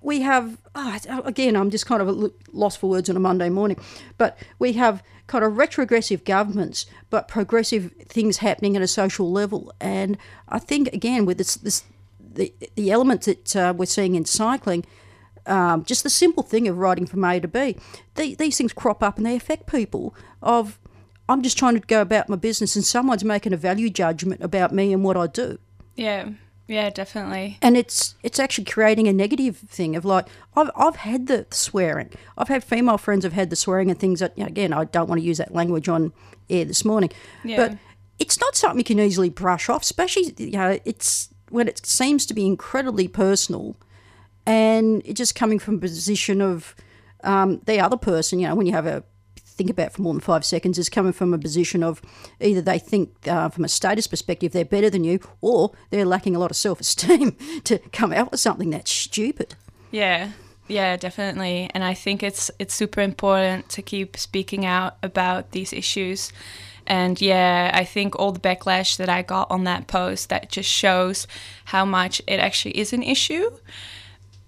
we 0.00 0.20
have 0.20 0.58
oh, 0.74 0.98
again 1.24 1.56
i'm 1.56 1.70
just 1.70 1.86
kind 1.86 2.00
of 2.00 2.32
lost 2.52 2.78
for 2.78 2.88
words 2.88 3.10
on 3.10 3.16
a 3.16 3.20
monday 3.20 3.48
morning 3.48 3.76
but 4.16 4.38
we 4.58 4.72
have 4.74 5.02
kind 5.26 5.44
of 5.44 5.56
retrogressive 5.56 6.24
governments 6.24 6.86
but 7.10 7.28
progressive 7.28 7.92
things 8.06 8.38
happening 8.38 8.76
at 8.76 8.82
a 8.82 8.86
social 8.86 9.30
level 9.30 9.72
and 9.80 10.16
i 10.48 10.58
think 10.58 10.88
again 10.92 11.26
with 11.26 11.38
this, 11.38 11.56
this 11.56 11.84
the, 12.20 12.52
the 12.76 12.90
elements 12.90 13.26
that 13.26 13.56
uh, 13.56 13.74
we're 13.76 13.86
seeing 13.86 14.14
in 14.14 14.24
cycling 14.24 14.84
um, 15.48 15.84
just 15.84 16.02
the 16.02 16.10
simple 16.10 16.42
thing 16.42 16.68
of 16.68 16.78
writing 16.78 17.06
from 17.06 17.24
a 17.24 17.40
to 17.40 17.48
b 17.48 17.76
the, 18.16 18.34
these 18.36 18.56
things 18.58 18.72
crop 18.72 19.02
up 19.02 19.16
and 19.16 19.26
they 19.26 19.36
affect 19.36 19.66
people 19.66 20.14
of 20.42 20.78
i'm 21.28 21.42
just 21.42 21.58
trying 21.58 21.74
to 21.74 21.80
go 21.86 22.00
about 22.00 22.28
my 22.28 22.36
business 22.36 22.76
and 22.76 22.84
someone's 22.84 23.24
making 23.24 23.52
a 23.52 23.56
value 23.56 23.90
judgment 23.90 24.42
about 24.42 24.72
me 24.72 24.92
and 24.92 25.02
what 25.04 25.16
i 25.16 25.26
do 25.26 25.58
Yeah, 25.96 26.30
yeah, 26.66 26.90
definitely. 26.90 27.56
and 27.62 27.76
it's 27.76 28.14
it's 28.22 28.38
actually 28.38 28.64
creating 28.66 29.08
a 29.08 29.12
negative 29.12 29.56
thing 29.56 29.96
of 29.96 30.04
like 30.04 30.26
I've 30.54 30.70
I've 30.76 30.96
had 30.96 31.26
the 31.26 31.46
swearing. 31.50 32.10
I've 32.36 32.48
had 32.48 32.62
female 32.62 32.98
friends 32.98 33.24
have 33.24 33.32
had 33.32 33.48
the 33.48 33.56
swearing 33.56 33.90
and 33.90 33.98
things 33.98 34.20
that 34.20 34.36
you 34.36 34.44
know, 34.44 34.48
again 34.48 34.72
I 34.74 34.84
don't 34.84 35.08
want 35.08 35.20
to 35.20 35.26
use 35.26 35.38
that 35.38 35.54
language 35.54 35.88
on 35.88 36.12
air 36.50 36.64
this 36.66 36.84
morning, 36.84 37.10
Yeah. 37.42 37.56
but 37.56 37.78
it's 38.18 38.38
not 38.40 38.54
something 38.54 38.78
you 38.78 38.84
can 38.84 39.00
easily 39.00 39.30
brush 39.30 39.68
off. 39.70 39.82
Especially 39.82 40.34
you 40.36 40.50
know 40.60 40.78
it's 40.84 41.30
when 41.50 41.68
it 41.68 41.86
seems 41.86 42.26
to 42.26 42.34
be 42.34 42.44
incredibly 42.46 43.08
personal, 43.08 43.74
and 44.48 45.02
just 45.14 45.34
coming 45.34 45.58
from 45.58 45.74
a 45.74 45.78
position 45.78 46.40
of 46.40 46.74
um, 47.22 47.60
the 47.66 47.78
other 47.78 47.96
person. 47.96 48.38
You 48.40 48.48
know 48.48 48.54
when 48.54 48.66
you 48.66 48.72
have 48.72 48.86
a 48.86 49.04
think 49.36 49.70
about 49.70 49.92
for 49.92 50.02
more 50.02 50.14
than 50.14 50.20
five 50.20 50.44
seconds 50.44 50.78
is 50.78 50.88
coming 50.88 51.12
from 51.12 51.34
a 51.34 51.38
position 51.38 51.82
of 51.82 52.00
either 52.40 52.62
they 52.62 52.78
think 52.78 53.10
uh, 53.26 53.48
from 53.48 53.64
a 53.64 53.68
status 53.68 54.06
perspective 54.06 54.52
they're 54.52 54.64
better 54.64 54.88
than 54.88 55.02
you 55.02 55.18
or 55.40 55.72
they're 55.90 56.04
lacking 56.04 56.36
a 56.36 56.38
lot 56.38 56.48
of 56.48 56.56
self-esteem 56.56 57.32
to 57.64 57.76
come 57.92 58.12
out 58.12 58.30
with 58.30 58.38
something 58.38 58.70
that's 58.70 58.88
stupid 58.88 59.56
Yeah, 59.90 60.30
yeah, 60.68 60.96
definitely. 60.96 61.70
And 61.74 61.82
I 61.82 61.94
think 61.94 62.22
it's 62.22 62.50
it's 62.58 62.74
super 62.74 63.00
important 63.00 63.68
to 63.70 63.82
keep 63.82 64.16
speaking 64.16 64.66
out 64.66 64.96
about 65.02 65.52
these 65.52 65.72
issues. 65.72 66.32
And 66.86 67.20
yeah, 67.20 67.70
I 67.74 67.84
think 67.84 68.18
all 68.18 68.32
the 68.32 68.40
backlash 68.40 68.96
that 68.96 69.08
I 69.08 69.22
got 69.22 69.50
on 69.50 69.64
that 69.64 69.86
post 69.86 70.28
that 70.30 70.50
just 70.50 70.68
shows 70.70 71.26
how 71.66 71.84
much 71.84 72.22
it 72.26 72.38
actually 72.40 72.78
is 72.78 72.92
an 72.92 73.02
issue. 73.02 73.50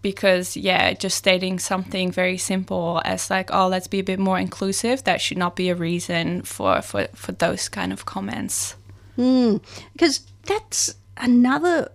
Because 0.02 0.56
yeah, 0.56 0.92
just 0.94 1.18
stating 1.18 1.58
something 1.58 2.10
very 2.10 2.38
simple 2.38 3.02
as 3.04 3.28
like, 3.28 3.50
oh, 3.52 3.68
let's 3.68 3.86
be 3.86 3.98
a 3.98 4.04
bit 4.04 4.18
more 4.18 4.38
inclusive, 4.38 5.04
that 5.04 5.20
should 5.20 5.36
not 5.36 5.56
be 5.56 5.68
a 5.68 5.74
reason 5.74 6.42
for 6.42 6.80
for, 6.82 7.08
for 7.14 7.32
those 7.32 7.68
kind 7.68 7.92
of 7.92 8.06
comments. 8.06 8.76
Hmm. 9.16 9.56
because 9.92 10.20
that's 10.46 10.94
another 11.18 11.90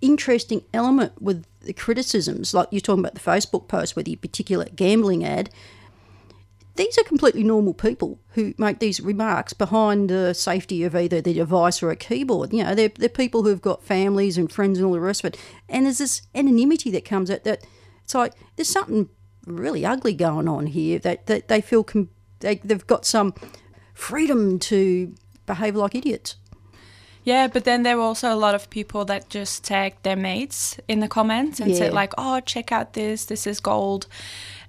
interesting 0.00 0.62
element 0.72 1.20
with 1.20 1.44
the 1.62 1.72
criticisms 1.72 2.54
like 2.54 2.68
you're 2.70 2.80
talking 2.80 3.00
about 3.00 3.14
the 3.14 3.20
facebook 3.20 3.66
post 3.68 3.96
with 3.96 4.06
the 4.06 4.16
particular 4.16 4.66
gambling 4.76 5.24
ad 5.24 5.50
these 6.76 6.96
are 6.96 7.04
completely 7.04 7.42
normal 7.42 7.74
people 7.74 8.18
who 8.30 8.54
make 8.56 8.78
these 8.78 9.00
remarks 9.00 9.52
behind 9.52 10.08
the 10.08 10.32
safety 10.32 10.84
of 10.84 10.96
either 10.96 11.20
the 11.20 11.34
device 11.34 11.82
or 11.82 11.90
a 11.90 11.96
keyboard. 11.96 12.52
You 12.52 12.64
know, 12.64 12.74
they're, 12.74 12.88
they're 12.88 13.08
people 13.08 13.42
who've 13.42 13.60
got 13.60 13.84
families 13.84 14.38
and 14.38 14.50
friends 14.50 14.78
and 14.78 14.86
all 14.86 14.94
the 14.94 15.00
rest 15.00 15.22
of 15.22 15.34
it. 15.34 15.40
And 15.68 15.84
there's 15.84 15.98
this 15.98 16.22
anonymity 16.34 16.90
that 16.92 17.04
comes 17.04 17.30
out 17.30 17.44
that 17.44 17.66
it's 18.04 18.14
like 18.14 18.34
there's 18.56 18.70
something 18.70 19.08
really 19.46 19.84
ugly 19.84 20.14
going 20.14 20.48
on 20.48 20.66
here 20.66 20.98
that, 21.00 21.26
that 21.26 21.48
they 21.48 21.60
feel 21.60 21.84
com- 21.84 22.08
they, 22.40 22.56
they've 22.56 22.86
got 22.86 23.04
some 23.04 23.34
freedom 23.92 24.58
to 24.58 25.14
behave 25.46 25.76
like 25.76 25.94
idiots. 25.94 26.36
Yeah, 27.24 27.46
but 27.46 27.64
then 27.64 27.84
there 27.84 27.96
were 27.96 28.02
also 28.02 28.34
a 28.34 28.36
lot 28.36 28.56
of 28.56 28.68
people 28.68 29.04
that 29.04 29.28
just 29.28 29.62
tagged 29.62 30.02
their 30.02 30.16
mates 30.16 30.78
in 30.88 30.98
the 30.98 31.06
comments 31.06 31.60
and 31.60 31.76
said 31.76 31.92
like, 31.92 32.12
"Oh, 32.18 32.40
check 32.40 32.72
out 32.72 32.94
this. 32.94 33.26
This 33.26 33.46
is 33.46 33.60
gold." 33.60 34.08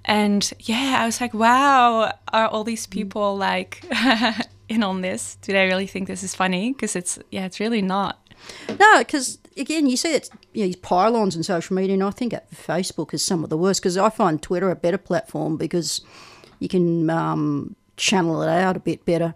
And 0.04 0.52
yeah, 0.60 0.98
I 1.00 1.06
was 1.06 1.20
like, 1.20 1.34
"Wow, 1.34 2.12
are 2.32 2.48
all 2.48 2.64
these 2.64 2.86
people 2.86 3.36
like 3.36 3.84
in 4.68 4.82
on 4.82 5.00
this? 5.00 5.36
Do 5.36 5.52
they 5.52 5.66
really 5.66 5.86
think 5.86 6.08
this 6.08 6.22
is 6.22 6.34
funny?" 6.34 6.72
Because 6.72 6.94
it's 6.94 7.18
yeah, 7.30 7.46
it's 7.46 7.60
really 7.60 7.82
not. 7.82 8.18
No, 8.78 8.98
because 8.98 9.38
again, 9.56 9.86
you 9.86 9.96
see 9.96 10.14
it's 10.14 10.30
you 10.52 10.62
know, 10.62 10.66
these 10.66 10.76
pylons 10.76 11.36
in 11.36 11.42
social 11.42 11.74
media, 11.74 11.94
and 11.94 12.02
I 12.02 12.10
think 12.10 12.34
Facebook 12.54 13.14
is 13.14 13.24
some 13.24 13.44
of 13.44 13.50
the 13.50 13.56
worst. 13.56 13.80
Because 13.80 13.96
I 13.96 14.10
find 14.10 14.42
Twitter 14.42 14.70
a 14.70 14.76
better 14.76 14.98
platform 14.98 15.56
because 15.56 16.02
you 16.58 16.68
can 16.68 17.08
um, 17.08 17.74
channel 17.96 18.42
it 18.42 18.48
out 18.48 18.76
a 18.76 18.80
bit 18.80 19.06
better, 19.06 19.34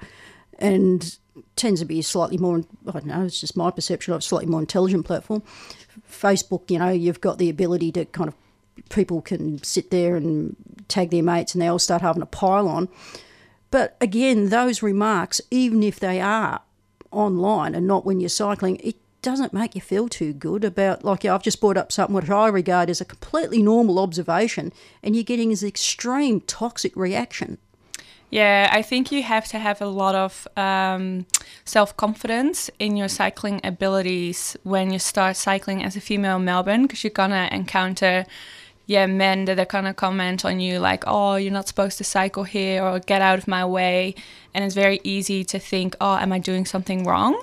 and 0.59 1.19
tends 1.57 1.81
to 1.81 1.87
be 1.87 2.01
a 2.01 2.03
slightly 2.03 2.37
more. 2.37 2.63
I 2.87 2.91
don't 2.91 3.07
know. 3.07 3.25
It's 3.25 3.41
just 3.41 3.57
my 3.57 3.71
perception 3.71 4.13
of 4.13 4.19
a 4.19 4.23
slightly 4.23 4.49
more 4.49 4.61
intelligent 4.61 5.07
platform. 5.07 5.43
Facebook, 6.11 6.71
you 6.71 6.79
know, 6.79 6.91
you've 6.91 7.21
got 7.21 7.39
the 7.39 7.49
ability 7.49 7.93
to 7.93 8.05
kind 8.05 8.29
of 8.29 8.35
people 8.89 9.21
can 9.21 9.63
sit 9.63 9.91
there 9.91 10.17
and 10.17 10.57
tag 10.89 11.11
their 11.11 11.23
mates, 11.23 11.55
and 11.55 11.63
they 11.63 11.69
all 11.69 11.79
start 11.79 12.03
having 12.03 12.23
a 12.23 12.27
pile 12.27 12.69
on. 12.69 12.89
But 13.71 13.97
again, 14.01 14.49
those 14.49 14.83
remarks, 14.83 15.41
even 15.51 15.83
if 15.83 16.01
they 16.01 16.21
are 16.21 16.61
online 17.11 17.75
and 17.75 17.87
not 17.87 18.05
when 18.05 18.21
you're 18.21 18.29
cycling, 18.29 18.77
it 18.77 18.97
doesn't 19.21 19.53
make 19.53 19.75
you 19.75 19.81
feel 19.81 20.09
too 20.09 20.33
good 20.33 20.65
about, 20.65 21.05
like, 21.05 21.25
I've 21.25 21.43
just 21.43 21.61
brought 21.61 21.77
up 21.77 21.93
something 21.93 22.15
which 22.15 22.31
I 22.31 22.49
regard 22.49 22.89
as 22.89 23.01
a 23.01 23.05
completely 23.05 23.63
normal 23.63 23.99
observation, 23.99 24.73
and 25.03 25.15
you're 25.15 25.25
getting 25.25 25.51
this 25.51 25.63
extreme 25.63 26.41
toxic 26.41 26.97
reaction. 26.97 27.59
Yeah, 28.31 28.69
I 28.71 28.83
think 28.83 29.11
you 29.11 29.23
have 29.23 29.47
to 29.49 29.59
have 29.59 29.81
a 29.81 29.87
lot 29.87 30.15
of 30.15 30.47
um, 30.57 31.27
self 31.65 31.97
confidence 31.97 32.71
in 32.79 32.97
your 32.97 33.09
cycling 33.09 33.61
abilities 33.65 34.57
when 34.65 34.93
you 34.93 34.99
start 34.99 35.37
cycling 35.37 35.83
as 35.83 35.97
a 35.97 36.01
female 36.01 36.37
in 36.37 36.45
Melbourne 36.45 36.83
because 36.83 37.03
you're 37.03 37.11
gonna 37.11 37.49
encounter, 37.51 38.27
yeah, 38.89 39.05
men 39.05 39.45
that 39.45 39.59
are 39.59 39.67
gonna 39.67 39.93
comment 39.93 40.47
on 40.47 40.61
you 40.61 40.79
like, 40.79 41.05
oh, 41.07 41.37
you're 41.37 41.53
not 41.53 41.69
supposed 41.69 41.99
to 41.99 42.05
cycle 42.05 42.45
here 42.45 42.83
or 42.83 42.99
get 42.99 43.21
out 43.21 43.39
of 43.39 43.47
my 43.47 43.63
way. 43.63 44.15
And 44.55 44.65
it's 44.65 44.75
very 44.75 44.99
easy 45.05 45.45
to 45.45 45.59
think, 45.59 45.95
oh, 46.01 46.17
am 46.17 46.33
I 46.33 46.39
doing 46.39 46.65
something 46.65 47.05
wrong? 47.05 47.39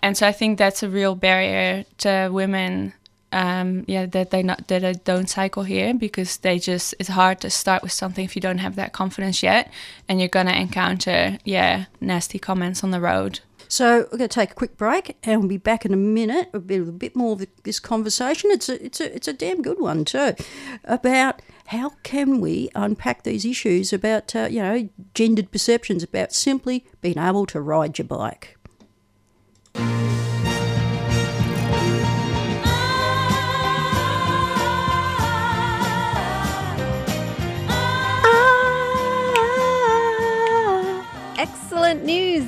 And 0.00 0.16
so 0.16 0.26
I 0.26 0.32
think 0.32 0.58
that's 0.58 0.82
a 0.82 0.88
real 0.88 1.14
barrier 1.14 1.84
to 1.98 2.28
women. 2.30 2.92
Um, 3.30 3.84
yeah, 3.86 4.06
that 4.06 4.30
they 4.30 4.42
not 4.42 4.66
that 4.66 4.82
they 4.82 4.92
don't 4.92 5.30
cycle 5.30 5.62
here 5.62 5.94
because 5.94 6.38
they 6.38 6.58
just 6.58 6.94
it's 6.98 7.08
hard 7.08 7.40
to 7.40 7.50
start 7.50 7.82
with 7.82 7.92
something 7.92 8.24
if 8.24 8.36
you 8.36 8.42
don't 8.42 8.58
have 8.58 8.74
that 8.74 8.92
confidence 8.92 9.42
yet, 9.44 9.72
and 10.08 10.18
you're 10.20 10.28
gonna 10.28 10.52
encounter 10.52 11.38
yeah 11.44 11.86
nasty 12.00 12.38
comments 12.38 12.84
on 12.84 12.90
the 12.90 13.00
road. 13.00 13.40
So 13.74 14.06
we're 14.12 14.18
going 14.18 14.28
to 14.28 14.28
take 14.28 14.52
a 14.52 14.54
quick 14.54 14.76
break, 14.76 15.16
and 15.24 15.40
we'll 15.40 15.48
be 15.48 15.56
back 15.56 15.84
in 15.84 15.92
a 15.92 15.96
minute. 15.96 16.48
A 16.54 16.60
bit, 16.60 16.80
a 16.80 16.92
bit 16.92 17.16
more 17.16 17.32
of 17.32 17.44
this 17.64 17.80
conversation. 17.80 18.52
It's 18.52 18.68
a, 18.68 18.84
it's 18.84 19.00
a, 19.00 19.12
it's 19.12 19.26
a 19.26 19.32
damn 19.32 19.62
good 19.62 19.80
one 19.80 20.04
too, 20.04 20.36
about 20.84 21.42
how 21.66 21.88
can 22.04 22.40
we 22.40 22.70
unpack 22.76 23.24
these 23.24 23.44
issues 23.44 23.92
about 23.92 24.36
uh, 24.36 24.46
you 24.48 24.62
know 24.62 24.88
gendered 25.12 25.50
perceptions 25.50 26.04
about 26.04 26.32
simply 26.32 26.86
being 27.00 27.18
able 27.18 27.46
to 27.46 27.60
ride 27.60 27.98
your 27.98 28.06
bike. 28.06 28.56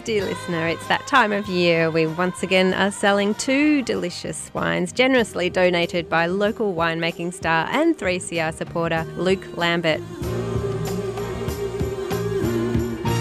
Dear 0.07 0.25
listener. 0.25 0.69
It's 0.69 0.87
that 0.87 1.05
time 1.09 1.33
of 1.33 1.49
year. 1.49 1.91
We 1.91 2.07
once 2.07 2.45
again 2.45 2.73
are 2.75 2.93
selling 2.93 3.35
two 3.35 3.83
delicious 3.83 4.55
wines, 4.55 4.93
generously 4.93 5.51
donated 5.51 6.09
by 6.09 6.27
local 6.27 6.75
winemaking 6.75 7.35
star 7.35 7.67
and 7.73 7.99
3CR 7.99 8.55
supporter 8.55 9.05
Luke 9.17 9.45
Lambert. 9.57 10.01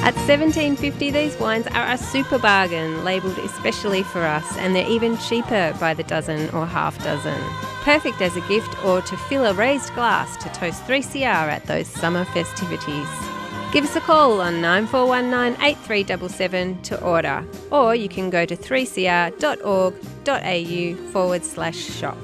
At 0.06 0.14
17.50 0.28 1.12
these 1.12 1.36
wines 1.40 1.66
are 1.66 1.92
a 1.92 1.98
super 1.98 2.38
bargain, 2.38 3.04
labelled 3.04 3.40
especially 3.40 4.04
for 4.04 4.22
us, 4.22 4.56
and 4.58 4.76
they're 4.76 4.88
even 4.88 5.18
cheaper 5.18 5.76
by 5.80 5.96
the 5.96 6.04
dozen 6.04 6.52
or 6.52 6.68
half 6.68 7.04
dozen. 7.04 7.42
Perfect 7.82 8.22
as 8.22 8.38
a 8.38 8.42
gift 8.42 8.86
or 8.86 9.02
to 9.02 9.18
fill 9.18 9.46
a 9.46 9.56
raised 9.56 9.92
glass 9.96 10.38
to 10.38 10.50
toast 10.50 10.84
3CR 10.84 11.26
at 11.26 11.66
those 11.66 11.88
summer 11.88 12.26
festivities. 12.26 13.35
Give 13.76 13.84
us 13.84 13.96
a 13.98 14.00
call 14.00 14.40
on 14.40 14.62
9419 14.62 15.62
8377 15.62 16.82
to 16.84 17.04
order, 17.04 17.46
or 17.72 17.94
you 17.94 18.08
can 18.08 18.30
go 18.30 18.46
to 18.46 18.56
3cr.org.au 18.56 21.12
forward 21.12 21.44
slash 21.44 21.76
shop. 21.76 22.18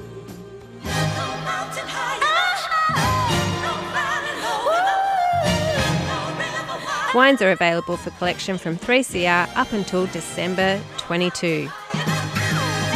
Wines 7.14 7.42
are 7.42 7.50
available 7.50 7.98
for 7.98 8.08
collection 8.12 8.56
from 8.56 8.78
3CR 8.78 9.54
up 9.54 9.74
until 9.74 10.06
December 10.06 10.80
22. 10.96 11.68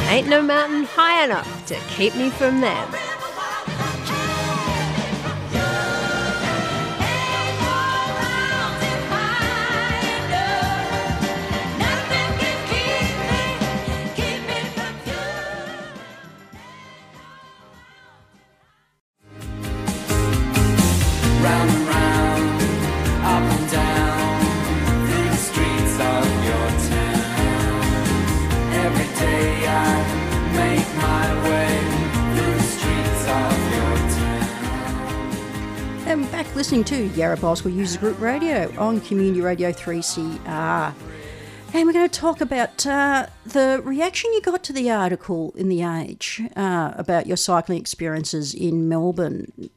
Ain't 0.09 0.29
no 0.29 0.41
mountain 0.41 0.85
high 0.85 1.27
enough 1.27 1.67
to 1.67 1.75
keep 1.91 2.17
me 2.17 2.31
from 2.31 2.63
them. 2.63 3.06
Listening 36.77 37.11
to 37.11 37.19
Yarra 37.19 37.39
Bicycle 37.39 37.71
Users 37.71 37.97
Group 37.97 38.21
Radio 38.21 38.71
on 38.79 39.01
Community 39.01 39.41
Radio 39.41 39.73
3CR. 39.73 40.93
And 41.73 41.87
we're 41.87 41.93
going 41.95 42.07
to 42.07 42.21
talk 42.21 42.43
about 42.43 42.87
uh, 42.87 43.29
the 43.47 43.81
reaction 43.83 44.31
you 44.35 44.43
got 44.43 44.63
to 44.65 44.75
the 44.75 44.91
article 44.91 45.55
in 45.57 45.71
The 45.71 45.83
Age 45.83 46.43
uh, 46.55 46.93
about 46.95 47.27
your 47.27 47.39
cycling 47.39 47.81
experiences 47.81 48.53
in 48.53 48.91
Melbourne. 48.91 49.51
Can 49.57 49.71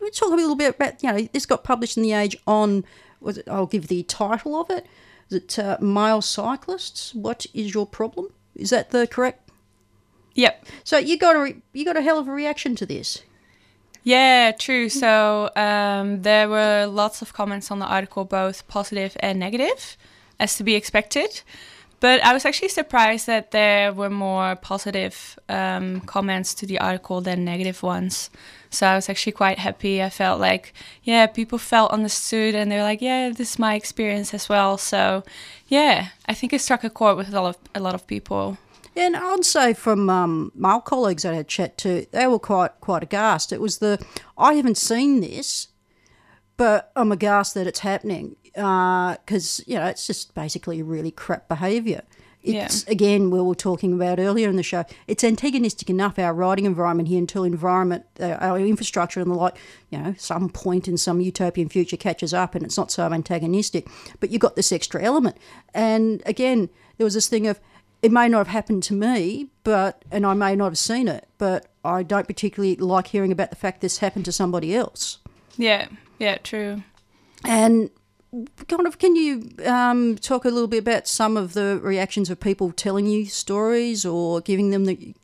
we 0.00 0.10
talk 0.10 0.32
a 0.32 0.34
little 0.34 0.56
bit 0.56 0.74
about, 0.74 1.00
you 1.00 1.12
know, 1.12 1.28
this 1.32 1.46
got 1.46 1.62
published 1.62 1.96
in 1.96 2.02
The 2.02 2.12
Age 2.12 2.36
on, 2.44 2.84
was 3.20 3.38
it, 3.38 3.48
I'll 3.48 3.66
give 3.66 3.86
the 3.86 4.02
title 4.02 4.60
of 4.60 4.68
it. 4.68 4.84
Is 5.30 5.36
it 5.36 5.58
uh, 5.60 5.78
Male 5.80 6.22
Cyclists? 6.22 7.14
What 7.14 7.46
is 7.54 7.72
your 7.72 7.86
problem? 7.86 8.32
Is 8.56 8.70
that 8.70 8.90
the 8.90 9.06
correct? 9.06 9.48
Yep. 10.34 10.66
So 10.82 10.98
you 10.98 11.18
got 11.18 11.36
a, 11.36 11.40
re- 11.40 11.62
you 11.72 11.84
got 11.84 11.96
a 11.96 12.02
hell 12.02 12.18
of 12.18 12.26
a 12.26 12.32
reaction 12.32 12.74
to 12.76 12.86
this. 12.86 13.22
Yeah, 14.04 14.50
true. 14.52 14.88
So 14.88 15.50
um, 15.54 16.22
there 16.22 16.48
were 16.48 16.86
lots 16.86 17.22
of 17.22 17.32
comments 17.32 17.70
on 17.70 17.78
the 17.78 17.86
article, 17.86 18.24
both 18.24 18.66
positive 18.66 19.16
and 19.20 19.38
negative, 19.38 19.96
as 20.40 20.56
to 20.56 20.64
be 20.64 20.74
expected. 20.74 21.42
But 22.00 22.20
I 22.24 22.32
was 22.32 22.44
actually 22.44 22.70
surprised 22.70 23.28
that 23.28 23.52
there 23.52 23.92
were 23.92 24.10
more 24.10 24.56
positive 24.56 25.38
um, 25.48 26.00
comments 26.00 26.52
to 26.54 26.66
the 26.66 26.80
article 26.80 27.20
than 27.20 27.44
negative 27.44 27.80
ones. 27.84 28.28
So 28.70 28.88
I 28.88 28.96
was 28.96 29.08
actually 29.08 29.32
quite 29.32 29.60
happy. 29.60 30.02
I 30.02 30.10
felt 30.10 30.40
like, 30.40 30.74
yeah, 31.04 31.26
people 31.28 31.58
felt 31.58 31.92
understood 31.92 32.56
and 32.56 32.72
they're 32.72 32.82
like, 32.82 33.02
yeah, 33.02 33.28
this 33.28 33.52
is 33.52 33.58
my 33.60 33.76
experience 33.76 34.34
as 34.34 34.48
well. 34.48 34.78
So, 34.78 35.22
yeah, 35.68 36.08
I 36.26 36.34
think 36.34 36.52
it 36.52 36.60
struck 36.60 36.82
a 36.82 36.90
chord 36.90 37.16
with 37.18 37.28
a 37.28 37.40
lot 37.40 37.50
of, 37.50 37.58
a 37.72 37.80
lot 37.80 37.94
of 37.94 38.04
people. 38.08 38.58
And 38.94 39.16
I'd 39.16 39.44
say 39.44 39.72
from 39.72 40.10
um, 40.10 40.52
male 40.54 40.80
colleagues 40.80 41.22
that 41.22 41.32
I 41.32 41.36
had 41.36 41.48
chat 41.48 41.78
to, 41.78 42.06
they 42.10 42.26
were 42.26 42.38
quite 42.38 42.80
quite 42.80 43.02
aghast. 43.02 43.52
It 43.52 43.60
was 43.60 43.78
the 43.78 44.04
I 44.36 44.54
haven't 44.54 44.76
seen 44.76 45.20
this, 45.20 45.68
but 46.56 46.92
I'm 46.94 47.12
aghast 47.12 47.54
that 47.54 47.66
it's 47.66 47.80
happening 47.80 48.36
because 48.52 49.64
you 49.66 49.78
know 49.78 49.86
it's 49.86 50.06
just 50.06 50.34
basically 50.34 50.82
really 50.82 51.10
crap 51.10 51.48
behaviour. 51.48 52.02
It's 52.44 52.84
again 52.88 53.30
we 53.30 53.40
were 53.40 53.54
talking 53.54 53.92
about 53.92 54.18
earlier 54.18 54.48
in 54.48 54.56
the 54.56 54.64
show. 54.64 54.84
It's 55.06 55.22
antagonistic 55.22 55.88
enough 55.88 56.18
our 56.18 56.34
riding 56.34 56.66
environment 56.66 57.08
here 57.08 57.18
until 57.18 57.44
environment, 57.44 58.04
uh, 58.18 58.36
our 58.40 58.58
infrastructure 58.58 59.20
and 59.20 59.30
the 59.30 59.34
like. 59.34 59.56
You 59.90 59.98
know, 59.98 60.14
some 60.18 60.48
point 60.48 60.88
in 60.88 60.96
some 60.96 61.20
utopian 61.20 61.68
future 61.68 61.96
catches 61.96 62.34
up 62.34 62.54
and 62.54 62.64
it's 62.64 62.76
not 62.76 62.90
so 62.90 63.10
antagonistic. 63.12 63.86
But 64.18 64.30
you've 64.30 64.40
got 64.40 64.56
this 64.56 64.72
extra 64.72 65.02
element, 65.02 65.36
and 65.72 66.22
again 66.26 66.68
there 66.98 67.04
was 67.04 67.14
this 67.14 67.28
thing 67.28 67.46
of 67.46 67.60
it 68.02 68.10
may 68.10 68.28
not 68.28 68.38
have 68.38 68.48
happened 68.48 68.82
to 68.84 68.94
me, 68.94 69.48
but 69.62 70.04
and 70.10 70.26
I 70.26 70.34
may 70.34 70.56
not 70.56 70.66
have 70.66 70.78
seen 70.78 71.08
it, 71.08 71.28
but 71.38 71.66
I 71.84 72.02
don't 72.02 72.26
particularly 72.26 72.76
like 72.76 73.08
hearing 73.08 73.32
about 73.32 73.50
the 73.50 73.56
fact 73.56 73.80
this 73.80 73.98
happened 73.98 74.24
to 74.26 74.32
somebody 74.32 74.74
else. 74.74 75.18
Yeah, 75.56 75.86
yeah, 76.18 76.36
true. 76.38 76.82
And 77.44 77.90
kind 78.68 78.86
of, 78.86 78.98
can 78.98 79.14
you 79.14 79.52
um, 79.64 80.16
talk 80.16 80.44
a 80.44 80.48
little 80.48 80.68
bit 80.68 80.78
about 80.78 81.06
some 81.06 81.36
of 81.36 81.54
the 81.54 81.78
reactions 81.82 82.28
of 82.28 82.40
people 82.40 82.72
telling 82.72 83.06
you 83.06 83.26
stories 83.26 84.04
or 84.04 84.40
giving 84.40 84.70
them 84.70 84.84
the 84.84 85.14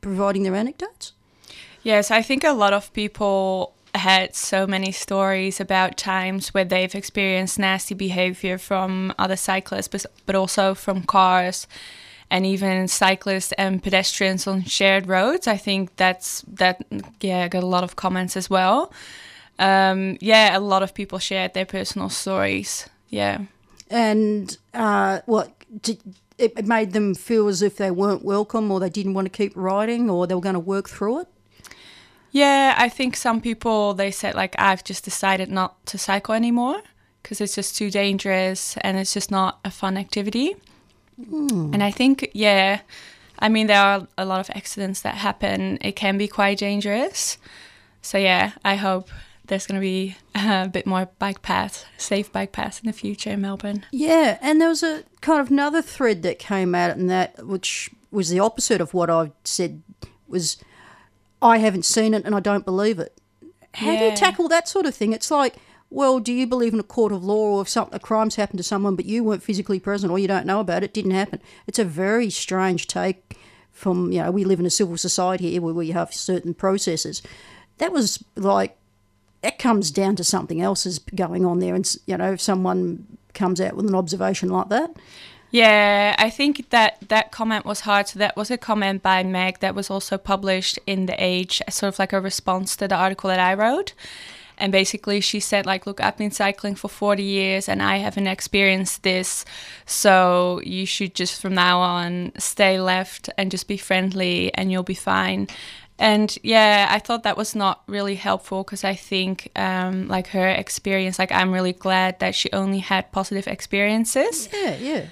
providing 0.00 0.44
their 0.44 0.54
anecdotes? 0.54 1.12
Yes, 1.82 2.10
I 2.10 2.22
think 2.22 2.44
a 2.44 2.52
lot 2.52 2.72
of 2.72 2.92
people 2.92 3.74
had 3.94 4.36
so 4.36 4.66
many 4.68 4.92
stories 4.92 5.60
about 5.60 5.96
times 5.96 6.54
where 6.54 6.64
they've 6.64 6.94
experienced 6.94 7.58
nasty 7.58 7.94
behavior 7.94 8.56
from 8.56 9.12
other 9.18 9.36
cyclists, 9.36 9.88
but, 9.88 10.06
but 10.26 10.36
also 10.36 10.74
from 10.74 11.02
cars 11.02 11.66
and 12.30 12.46
even 12.46 12.88
cyclists 12.88 13.52
and 13.52 13.82
pedestrians 13.82 14.46
on 14.46 14.62
shared 14.64 15.08
roads. 15.08 15.46
I 15.46 15.56
think 15.56 15.96
that's 15.96 16.42
that 16.42 16.84
yeah 17.20 17.48
got 17.48 17.62
a 17.62 17.66
lot 17.66 17.84
of 17.84 17.96
comments 17.96 18.36
as 18.36 18.48
well. 18.48 18.92
Um, 19.58 20.16
yeah, 20.20 20.56
a 20.56 20.60
lot 20.60 20.82
of 20.82 20.94
people 20.94 21.18
shared 21.18 21.54
their 21.54 21.66
personal 21.66 22.08
stories. 22.08 22.88
Yeah, 23.08 23.42
and 23.90 24.56
uh, 24.72 25.20
what 25.26 25.52
did, 25.82 26.00
it 26.38 26.64
made 26.66 26.92
them 26.92 27.14
feel 27.14 27.48
as 27.48 27.60
if 27.60 27.76
they 27.76 27.90
weren't 27.90 28.24
welcome, 28.24 28.70
or 28.70 28.80
they 28.80 28.90
didn't 28.90 29.14
want 29.14 29.26
to 29.26 29.36
keep 29.36 29.52
riding, 29.54 30.08
or 30.08 30.26
they 30.26 30.34
were 30.34 30.40
going 30.40 30.54
to 30.54 30.60
work 30.60 30.88
through 30.88 31.20
it. 31.20 31.28
Yeah, 32.32 32.74
I 32.78 32.88
think 32.88 33.16
some 33.16 33.40
people 33.40 33.94
they 33.94 34.10
said 34.10 34.34
like 34.34 34.54
I've 34.58 34.84
just 34.84 35.04
decided 35.04 35.50
not 35.50 35.84
to 35.86 35.98
cycle 35.98 36.34
anymore 36.34 36.80
because 37.22 37.40
it's 37.40 37.54
just 37.54 37.76
too 37.76 37.90
dangerous 37.90 38.76
and 38.78 38.96
it's 38.96 39.12
just 39.12 39.30
not 39.30 39.58
a 39.64 39.70
fun 39.70 39.96
activity. 39.96 40.54
Mm. 41.26 41.74
And 41.74 41.82
I 41.82 41.90
think, 41.90 42.30
yeah, 42.32 42.80
I 43.38 43.48
mean, 43.48 43.66
there 43.66 43.80
are 43.80 44.06
a 44.18 44.24
lot 44.24 44.40
of 44.40 44.50
accidents 44.54 45.00
that 45.02 45.16
happen. 45.16 45.78
It 45.80 45.96
can 45.96 46.18
be 46.18 46.28
quite 46.28 46.58
dangerous. 46.58 47.38
So, 48.02 48.18
yeah, 48.18 48.52
I 48.64 48.76
hope 48.76 49.08
there's 49.46 49.66
going 49.66 49.80
to 49.80 49.80
be 49.80 50.16
a 50.34 50.68
bit 50.68 50.86
more 50.86 51.08
bike 51.18 51.42
paths, 51.42 51.84
safe 51.96 52.32
bike 52.32 52.52
paths 52.52 52.80
in 52.80 52.86
the 52.86 52.92
future 52.92 53.30
in 53.30 53.40
Melbourne. 53.40 53.84
Yeah, 53.90 54.38
and 54.40 54.60
there 54.60 54.68
was 54.68 54.82
a 54.82 55.04
kind 55.20 55.40
of 55.40 55.50
another 55.50 55.82
thread 55.82 56.22
that 56.22 56.38
came 56.38 56.74
out 56.74 56.96
in 56.96 57.06
that, 57.08 57.46
which 57.46 57.90
was 58.10 58.28
the 58.28 58.40
opposite 58.40 58.80
of 58.80 58.94
what 58.94 59.10
I 59.10 59.32
said, 59.44 59.82
was 60.26 60.56
I 61.42 61.58
haven't 61.58 61.84
seen 61.84 62.14
it 62.14 62.24
and 62.24 62.34
I 62.34 62.40
don't 62.40 62.64
believe 62.64 62.98
it. 62.98 63.16
How 63.74 63.96
do 63.96 64.04
you 64.04 64.16
tackle 64.16 64.48
that 64.48 64.68
sort 64.68 64.86
of 64.86 64.94
thing? 64.94 65.12
It's 65.12 65.30
like, 65.30 65.54
well, 65.90 66.20
do 66.20 66.32
you 66.32 66.46
believe 66.46 66.72
in 66.72 66.80
a 66.80 66.84
court 66.84 67.12
of 67.12 67.24
law 67.24 67.56
or 67.56 67.62
if 67.62 67.68
some, 67.68 67.88
a 67.90 67.98
crime's 67.98 68.36
happened 68.36 68.58
to 68.58 68.64
someone 68.64 68.94
but 68.94 69.04
you 69.04 69.24
weren't 69.24 69.42
physically 69.42 69.80
present 69.80 70.12
or 70.12 70.18
you 70.18 70.28
don't 70.28 70.46
know 70.46 70.60
about 70.60 70.82
it, 70.82 70.86
it 70.86 70.94
didn't 70.94 71.10
happen? 71.10 71.40
It's 71.66 71.80
a 71.80 71.84
very 71.84 72.30
strange 72.30 72.86
take 72.86 73.36
from, 73.72 74.12
you 74.12 74.22
know, 74.22 74.30
we 74.30 74.44
live 74.44 74.60
in 74.60 74.66
a 74.66 74.70
civil 74.70 74.96
society 74.96 75.50
here 75.50 75.62
where 75.62 75.74
we 75.74 75.90
have 75.90 76.14
certain 76.14 76.54
processes. 76.54 77.22
That 77.78 77.92
was 77.92 78.22
like, 78.36 78.76
that 79.42 79.58
comes 79.58 79.90
down 79.90 80.16
to 80.16 80.24
something 80.24 80.60
else 80.60 80.86
is 80.86 80.98
going 80.98 81.44
on 81.44 81.58
there. 81.58 81.74
And, 81.74 81.96
you 82.06 82.16
know, 82.16 82.32
if 82.32 82.40
someone 82.40 83.06
comes 83.34 83.60
out 83.60 83.74
with 83.74 83.86
an 83.86 83.94
observation 83.94 84.48
like 84.48 84.68
that. 84.68 84.94
Yeah, 85.50 86.14
I 86.18 86.30
think 86.30 86.70
that 86.70 86.98
that 87.08 87.32
comment 87.32 87.64
was 87.64 87.80
hard. 87.80 88.06
So 88.06 88.18
that 88.20 88.36
was 88.36 88.50
a 88.50 88.58
comment 88.58 89.02
by 89.02 89.24
Meg 89.24 89.58
that 89.60 89.74
was 89.74 89.90
also 89.90 90.16
published 90.16 90.78
in 90.86 91.06
The 91.06 91.16
Age, 91.18 91.60
sort 91.68 91.92
of 91.92 91.98
like 91.98 92.12
a 92.12 92.20
response 92.20 92.76
to 92.76 92.86
the 92.86 92.94
article 92.94 93.28
that 93.28 93.40
I 93.40 93.54
wrote. 93.54 93.94
And 94.60 94.70
basically, 94.70 95.20
she 95.20 95.40
said, 95.40 95.66
like, 95.66 95.86
look, 95.86 96.00
I've 96.00 96.16
been 96.16 96.30
cycling 96.30 96.74
for 96.74 96.88
40 96.88 97.22
years 97.22 97.68
and 97.68 97.82
I 97.82 97.96
haven't 97.96 98.26
experienced 98.26 99.02
this. 99.02 99.44
So 99.86 100.60
you 100.64 100.86
should 100.86 101.14
just 101.14 101.40
from 101.40 101.54
now 101.54 101.80
on 101.80 102.32
stay 102.38 102.80
left 102.80 103.30
and 103.38 103.50
just 103.50 103.66
be 103.66 103.76
friendly 103.76 104.54
and 104.54 104.70
you'll 104.70 104.82
be 104.82 104.94
fine. 104.94 105.48
And 105.98 106.36
yeah, 106.42 106.88
I 106.90 106.98
thought 106.98 107.24
that 107.24 107.36
was 107.36 107.54
not 107.54 107.82
really 107.86 108.14
helpful 108.14 108.64
because 108.64 108.84
I 108.84 108.94
think, 108.94 109.50
um, 109.54 110.08
like 110.08 110.28
her 110.28 110.48
experience, 110.48 111.18
like 111.18 111.30
I'm 111.30 111.52
really 111.52 111.74
glad 111.74 112.20
that 112.20 112.34
she 112.34 112.50
only 112.52 112.78
had 112.78 113.12
positive 113.12 113.46
experiences. 113.46 114.48
Yeah, 114.52 114.76
yeah. 114.76 115.06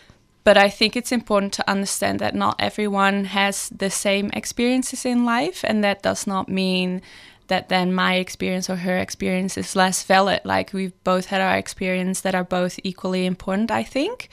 But 0.45 0.57
I 0.57 0.71
think 0.71 0.97
it's 0.97 1.13
important 1.13 1.53
to 1.55 1.71
understand 1.71 2.21
that 2.21 2.35
not 2.35 2.57
everyone 2.59 3.27
has 3.27 3.69
the 3.69 3.91
same 3.91 4.31
experiences 4.33 5.05
in 5.05 5.27
life, 5.27 5.63
and 5.63 5.85
that 5.85 6.01
does 6.03 6.27
not 6.27 6.49
mean 6.49 7.03
that 7.49 7.69
then 7.69 7.93
my 7.93 8.15
experience 8.15 8.71
or 8.71 8.77
her 8.77 8.97
experience 8.97 9.59
is 9.59 9.77
less 9.77 10.03
valid. 10.03 10.41
Like 10.45 10.73
we've 10.73 10.93
both 11.05 11.27
had 11.27 11.41
our 11.41 11.57
experience 11.57 12.21
that 12.23 12.35
are 12.35 12.45
both 12.45 12.79
equally 12.85 13.27
important, 13.27 13.71
I 13.71 13.83
think. 13.83 14.29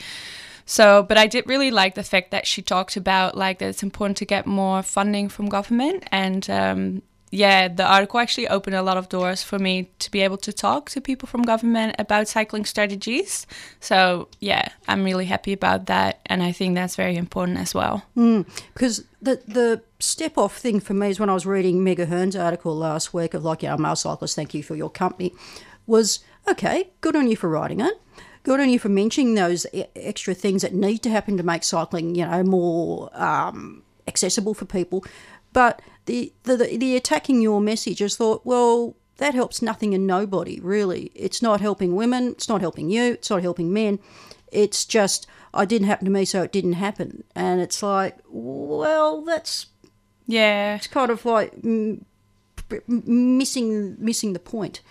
So, 0.65 1.03
but 1.03 1.17
I 1.17 1.27
did 1.27 1.47
really 1.47 1.71
like 1.71 1.95
the 1.95 2.03
fact 2.03 2.31
that 2.31 2.47
she 2.47 2.61
talked 2.61 2.97
about 2.97 3.37
like 3.37 3.59
that 3.59 3.69
it's 3.69 3.83
important 3.83 4.17
to 4.17 4.25
get 4.25 4.47
more 4.47 4.81
funding 4.81 5.29
from 5.29 5.47
government 5.47 6.05
and 6.11 6.49
um, 6.49 7.01
yeah, 7.35 7.67
the 7.67 7.85
article 7.85 8.19
actually 8.19 8.47
opened 8.47 8.75
a 8.75 8.81
lot 8.81 8.97
of 8.97 9.09
doors 9.09 9.43
for 9.43 9.59
me 9.59 9.89
to 9.99 10.09
be 10.09 10.21
able 10.21 10.37
to 10.37 10.53
talk 10.53 10.89
to 10.91 11.01
people 11.01 11.27
from 11.27 11.41
government 11.43 11.95
about 11.99 12.29
cycling 12.29 12.63
strategies. 12.63 13.45
So, 13.81 14.29
yeah, 14.39 14.69
I'm 14.87 15.03
really 15.03 15.25
happy 15.25 15.51
about 15.51 15.87
that. 15.87 16.21
And 16.27 16.41
I 16.41 16.53
think 16.53 16.75
that's 16.75 16.95
very 16.95 17.17
important 17.17 17.57
as 17.57 17.75
well. 17.75 18.03
Mm, 18.15 18.47
because 18.73 19.03
the, 19.21 19.41
the 19.47 19.81
step 19.99 20.37
off 20.37 20.57
thing 20.57 20.79
for 20.79 20.93
me 20.93 21.09
is 21.09 21.19
when 21.19 21.29
I 21.29 21.33
was 21.33 21.45
reading 21.45 21.83
Meg 21.83 21.99
O'Hearn's 21.99 22.37
article 22.37 22.75
last 22.75 23.13
week 23.13 23.33
of 23.33 23.43
like, 23.43 23.63
our 23.63 23.77
male 23.77 23.97
cyclists, 23.97 24.35
thank 24.35 24.53
you 24.53 24.63
for 24.63 24.75
your 24.75 24.89
company, 24.89 25.33
was 25.85 26.19
okay, 26.47 26.89
good 27.01 27.15
on 27.15 27.27
you 27.27 27.35
for 27.35 27.49
writing 27.49 27.81
it. 27.81 28.01
Good 28.43 28.59
on 28.59 28.69
you 28.69 28.79
for 28.79 28.89
mentioning 28.89 29.35
those 29.35 29.65
extra 29.95 30.33
things 30.33 30.61
that 30.61 30.73
need 30.73 30.99
to 30.99 31.09
happen 31.09 31.35
to 31.35 31.43
make 31.43 31.63
cycling, 31.63 32.15
you 32.15 32.25
know, 32.25 32.43
more 32.43 33.09
um, 33.19 33.81
accessible 34.07 34.53
for 34.53 34.65
people. 34.65 35.03
But 35.55 35.81
the, 36.05 36.33
the, 36.43 36.57
the 36.57 36.97
attacking 36.97 37.41
your 37.41 37.61
message 37.61 38.01
is 38.01 38.17
thought, 38.17 38.45
well, 38.45 38.97
that 39.19 39.33
helps 39.33 39.61
nothing 39.61 39.93
and 39.93 40.05
nobody, 40.05 40.59
really. 40.59 41.13
It's 41.15 41.41
not 41.41 41.61
helping 41.61 41.95
women, 41.95 42.31
it's 42.31 42.49
not 42.49 42.59
helping 42.59 42.89
you, 42.89 43.13
it's 43.13 43.29
not 43.29 43.41
helping 43.41 43.71
men. 43.71 43.99
It's 44.51 44.83
just, 44.83 45.27
I 45.53 45.63
didn't 45.63 45.87
happen 45.87 46.03
to 46.03 46.11
me, 46.11 46.25
so 46.25 46.43
it 46.43 46.51
didn't 46.51 46.73
happen. 46.73 47.23
And 47.35 47.61
it's 47.61 47.81
like, 47.81 48.17
well, 48.27 49.21
that's. 49.23 49.67
Yeah. 50.27 50.75
It's 50.75 50.87
kind 50.87 51.09
of 51.09 51.23
like 51.23 51.53
missing 52.85 53.95
missing 53.97 54.33
the 54.33 54.39
point. 54.39 54.81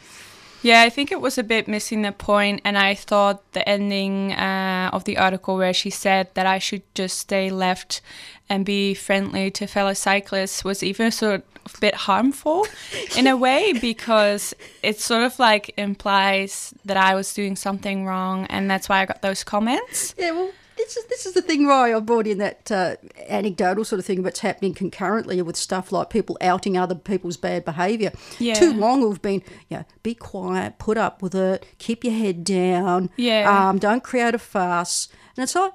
Yeah, 0.64 0.80
I 0.80 0.88
think 0.88 1.12
it 1.12 1.20
was 1.20 1.36
a 1.36 1.42
bit 1.42 1.68
missing 1.68 2.00
the 2.00 2.10
point, 2.10 2.62
and 2.64 2.78
I 2.78 2.94
thought 2.94 3.52
the 3.52 3.68
ending 3.68 4.32
uh, 4.32 4.88
of 4.94 5.04
the 5.04 5.18
article 5.18 5.58
where 5.58 5.74
she 5.74 5.90
said 5.90 6.28
that 6.32 6.46
I 6.46 6.58
should 6.58 6.82
just 6.94 7.18
stay 7.18 7.50
left 7.50 8.00
and 8.48 8.64
be 8.64 8.94
friendly 8.94 9.50
to 9.50 9.66
fellow 9.66 9.92
cyclists 9.92 10.64
was 10.64 10.82
even 10.82 11.10
sort 11.10 11.34
of 11.34 11.42
a 11.74 11.80
bit 11.80 11.94
harmful 11.94 12.66
in 13.18 13.26
a 13.26 13.36
way 13.36 13.74
because 13.74 14.54
it 14.82 14.98
sort 14.98 15.22
of 15.22 15.38
like 15.38 15.74
implies 15.76 16.72
that 16.86 16.96
I 16.96 17.14
was 17.14 17.34
doing 17.34 17.56
something 17.56 18.06
wrong, 18.06 18.46
and 18.46 18.70
that's 18.70 18.88
why 18.88 19.02
I 19.02 19.04
got 19.04 19.20
those 19.20 19.44
comments. 19.44 20.14
Yeah, 20.16 20.30
well, 20.30 20.50
this 20.84 20.96
is 20.96 21.04
this 21.06 21.26
is 21.26 21.32
the 21.34 21.42
thing 21.42 21.66
why 21.66 21.94
I 21.94 22.00
brought 22.00 22.26
in 22.26 22.38
that 22.38 22.70
uh, 22.70 22.96
anecdotal 23.28 23.84
sort 23.84 23.98
of 23.98 24.04
thing 24.06 24.22
that's 24.22 24.40
happening 24.40 24.74
concurrently 24.74 25.40
with 25.42 25.56
stuff 25.56 25.92
like 25.92 26.10
people 26.10 26.36
outing 26.40 26.76
other 26.76 26.94
people's 26.94 27.36
bad 27.36 27.64
behaviour. 27.64 28.12
Yeah. 28.38 28.54
Too 28.54 28.72
long 28.72 29.08
we've 29.08 29.22
been, 29.22 29.42
you 29.68 29.78
know, 29.78 29.84
be 30.02 30.14
quiet, 30.14 30.78
put 30.78 30.98
up 30.98 31.22
with 31.22 31.34
it, 31.34 31.64
keep 31.78 32.04
your 32.04 32.12
head 32.14 32.44
down, 32.44 33.10
Yeah. 33.16 33.68
um, 33.68 33.78
don't 33.78 34.02
create 34.04 34.34
a 34.34 34.38
fuss. 34.38 35.08
And 35.36 35.42
it's 35.42 35.54
like, 35.54 35.72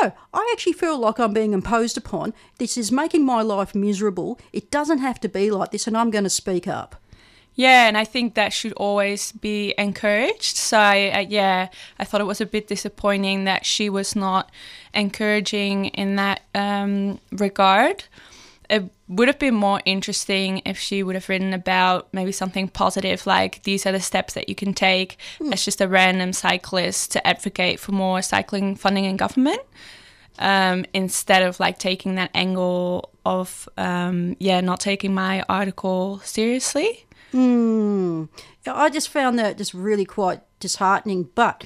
no, 0.00 0.12
I 0.32 0.50
actually 0.52 0.72
feel 0.72 0.98
like 0.98 1.18
I'm 1.18 1.34
being 1.34 1.52
imposed 1.52 1.98
upon. 1.98 2.32
This 2.58 2.78
is 2.78 2.90
making 2.90 3.24
my 3.24 3.42
life 3.42 3.74
miserable. 3.74 4.38
It 4.52 4.70
doesn't 4.70 4.98
have 4.98 5.20
to 5.20 5.28
be 5.28 5.50
like 5.50 5.72
this, 5.72 5.86
and 5.86 5.96
I'm 5.96 6.10
going 6.10 6.24
to 6.24 6.30
speak 6.30 6.66
up. 6.66 6.96
Yeah, 7.56 7.86
and 7.86 7.96
I 7.96 8.04
think 8.04 8.34
that 8.34 8.52
should 8.52 8.72
always 8.72 9.30
be 9.32 9.74
encouraged. 9.78 10.56
So, 10.56 10.76
I, 10.76 11.12
I, 11.14 11.20
yeah, 11.20 11.68
I 11.98 12.04
thought 12.04 12.20
it 12.20 12.24
was 12.24 12.40
a 12.40 12.46
bit 12.46 12.66
disappointing 12.66 13.44
that 13.44 13.64
she 13.64 13.88
was 13.88 14.16
not 14.16 14.50
encouraging 14.92 15.86
in 15.86 16.16
that 16.16 16.42
um, 16.54 17.20
regard. 17.30 18.04
It 18.68 18.90
would 19.08 19.28
have 19.28 19.38
been 19.38 19.54
more 19.54 19.80
interesting 19.84 20.62
if 20.64 20.78
she 20.78 21.02
would 21.02 21.14
have 21.14 21.28
written 21.28 21.52
about 21.52 22.08
maybe 22.12 22.32
something 22.32 22.66
positive, 22.66 23.26
like 23.26 23.62
these 23.62 23.86
are 23.86 23.92
the 23.92 24.00
steps 24.00 24.34
that 24.34 24.48
you 24.48 24.54
can 24.54 24.74
take 24.74 25.18
as 25.52 25.64
just 25.64 25.80
a 25.80 25.86
random 25.86 26.32
cyclist 26.32 27.12
to 27.12 27.24
advocate 27.26 27.78
for 27.78 27.92
more 27.92 28.22
cycling 28.22 28.74
funding 28.74 29.04
in 29.04 29.16
government. 29.16 29.60
Um, 30.40 30.84
instead 30.92 31.42
of 31.42 31.60
like 31.60 31.78
taking 31.78 32.16
that 32.16 32.30
angle 32.34 33.10
of 33.24 33.68
um, 33.76 34.34
yeah 34.40 34.60
not 34.60 34.80
taking 34.80 35.14
my 35.14 35.44
article 35.48 36.18
seriously 36.24 37.06
Hmm. 37.34 38.26
I 38.64 38.90
just 38.90 39.08
found 39.08 39.40
that 39.40 39.58
just 39.58 39.74
really 39.74 40.04
quite 40.04 40.42
disheartening. 40.60 41.30
But 41.34 41.64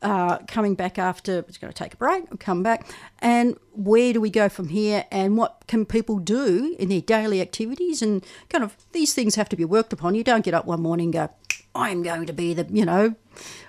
uh, 0.00 0.38
coming 0.46 0.76
back 0.76 0.96
after, 0.96 1.40
it's 1.40 1.58
going 1.58 1.72
to 1.72 1.76
take 1.76 1.94
a 1.94 1.96
break, 1.96 2.30
we'll 2.30 2.38
come 2.38 2.62
back. 2.62 2.88
And 3.18 3.56
where 3.72 4.12
do 4.12 4.20
we 4.20 4.30
go 4.30 4.48
from 4.48 4.68
here? 4.68 5.06
And 5.10 5.36
what 5.36 5.64
can 5.66 5.86
people 5.86 6.20
do 6.20 6.76
in 6.78 6.88
their 6.88 7.00
daily 7.00 7.40
activities? 7.40 8.00
And 8.00 8.24
kind 8.48 8.62
of 8.62 8.76
these 8.92 9.12
things 9.12 9.34
have 9.34 9.48
to 9.48 9.56
be 9.56 9.64
worked 9.64 9.92
upon. 9.92 10.14
You 10.14 10.22
don't 10.22 10.44
get 10.44 10.54
up 10.54 10.66
one 10.66 10.82
morning 10.82 11.06
and 11.06 11.12
go, 11.12 11.30
I 11.74 11.90
am 11.90 12.04
going 12.04 12.26
to 12.26 12.32
be 12.32 12.54
the, 12.54 12.68
you 12.70 12.84
know, 12.84 13.16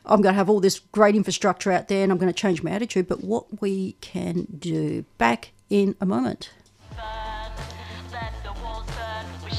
I'm 0.06 0.22
going 0.22 0.34
to 0.34 0.38
have 0.38 0.52
all 0.52 0.60
this 0.60 0.78
great 0.78 1.16
infrastructure 1.16 1.72
out 1.72 1.88
there 1.88 2.04
and 2.04 2.12
I'm 2.12 2.20
going 2.20 2.32
to 2.32 2.40
change 2.40 2.62
my 2.62 2.70
attitude. 2.70 3.08
But 3.08 3.24
what 3.24 3.60
we 3.60 3.94
can 4.02 4.46
do. 4.60 5.04
Back 5.18 5.54
in 5.72 5.96
a 6.00 6.06
moment. 6.06 6.52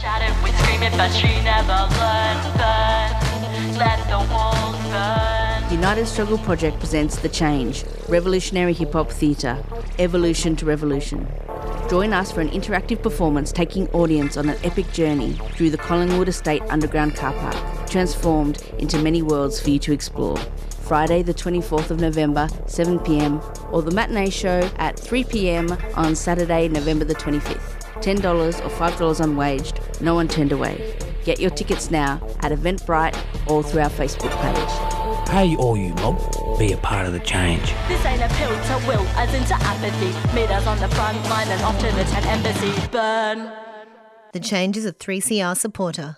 But 0.02 1.10
she 1.10 1.28
never 1.42 1.88
let 3.78 3.98
the 4.08 4.18
walls 4.32 4.76
burn. 4.88 5.72
United 5.72 6.06
Struggle 6.06 6.38
Project 6.38 6.78
presents 6.78 7.16
The 7.18 7.28
Change, 7.28 7.84
revolutionary 8.08 8.72
hip 8.72 8.92
hop 8.94 9.10
theatre, 9.10 9.62
evolution 9.98 10.56
to 10.56 10.64
revolution. 10.64 11.28
Join 11.88 12.12
us 12.12 12.32
for 12.32 12.40
an 12.40 12.48
interactive 12.50 13.02
performance 13.02 13.52
taking 13.52 13.88
audience 13.88 14.36
on 14.36 14.48
an 14.48 14.56
epic 14.64 14.90
journey 14.92 15.32
through 15.54 15.70
the 15.70 15.78
Collingwood 15.78 16.28
Estate 16.28 16.62
Underground 16.68 17.14
Car 17.14 17.32
Park, 17.32 17.88
transformed 17.88 18.62
into 18.78 18.98
many 18.98 19.22
worlds 19.22 19.60
for 19.60 19.70
you 19.70 19.78
to 19.80 19.92
explore. 19.92 20.36
Friday, 20.80 21.22
the 21.22 21.34
24th 21.34 21.90
of 21.90 22.00
November, 22.00 22.48
7pm, 22.66 23.72
or 23.72 23.82
the 23.82 23.90
matinee 23.90 24.30
show 24.30 24.60
at 24.76 24.96
3pm 24.96 25.96
on 25.96 26.14
Saturday, 26.16 26.68
November 26.68 27.04
the 27.04 27.14
25th. 27.14 27.79
$10 28.00 28.24
or 28.24 28.68
$5 28.68 29.20
unwaged, 29.20 30.00
no 30.00 30.14
one 30.14 30.28
turned 30.28 30.52
away. 30.52 30.96
Get 31.24 31.40
your 31.40 31.50
tickets 31.50 31.90
now 31.90 32.20
at 32.40 32.52
Eventbrite 32.52 33.16
or 33.50 33.62
through 33.62 33.82
our 33.82 33.90
Facebook 33.90 34.30
page. 34.40 35.28
Hey, 35.28 35.54
all 35.56 35.76
you 35.76 35.94
mob, 35.94 36.18
be 36.58 36.72
a 36.72 36.76
part 36.78 37.06
of 37.06 37.12
the 37.12 37.20
change. 37.20 37.72
This 37.86 38.04
ain't 38.04 38.22
a 38.22 38.28
pill 38.34 38.50
to 38.50 38.86
will, 38.88 39.06
as 39.16 39.32
into 39.32 39.54
apathy. 39.54 40.34
Meet 40.34 40.50
us 40.50 40.66
on 40.66 40.78
the 40.80 40.88
front 40.88 41.22
line 41.28 41.48
and 41.48 41.62
off 41.62 41.78
to 41.78 41.86
the 41.94 42.04
Tent 42.04 42.26
Embassy. 42.26 42.88
Burn. 42.90 43.52
The 44.32 44.40
change 44.40 44.76
is 44.76 44.86
a 44.86 44.92
3CR 44.92 45.56
supporter. 45.56 46.16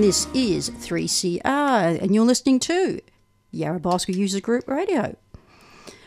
And 0.00 0.08
this 0.08 0.28
is 0.32 0.70
3CR, 0.70 2.00
and 2.00 2.14
you're 2.14 2.24
listening 2.24 2.58
to 2.60 3.02
Yarra 3.50 3.78
Bicycle 3.78 4.16
Users 4.16 4.40
Group 4.40 4.66
Radio. 4.66 5.14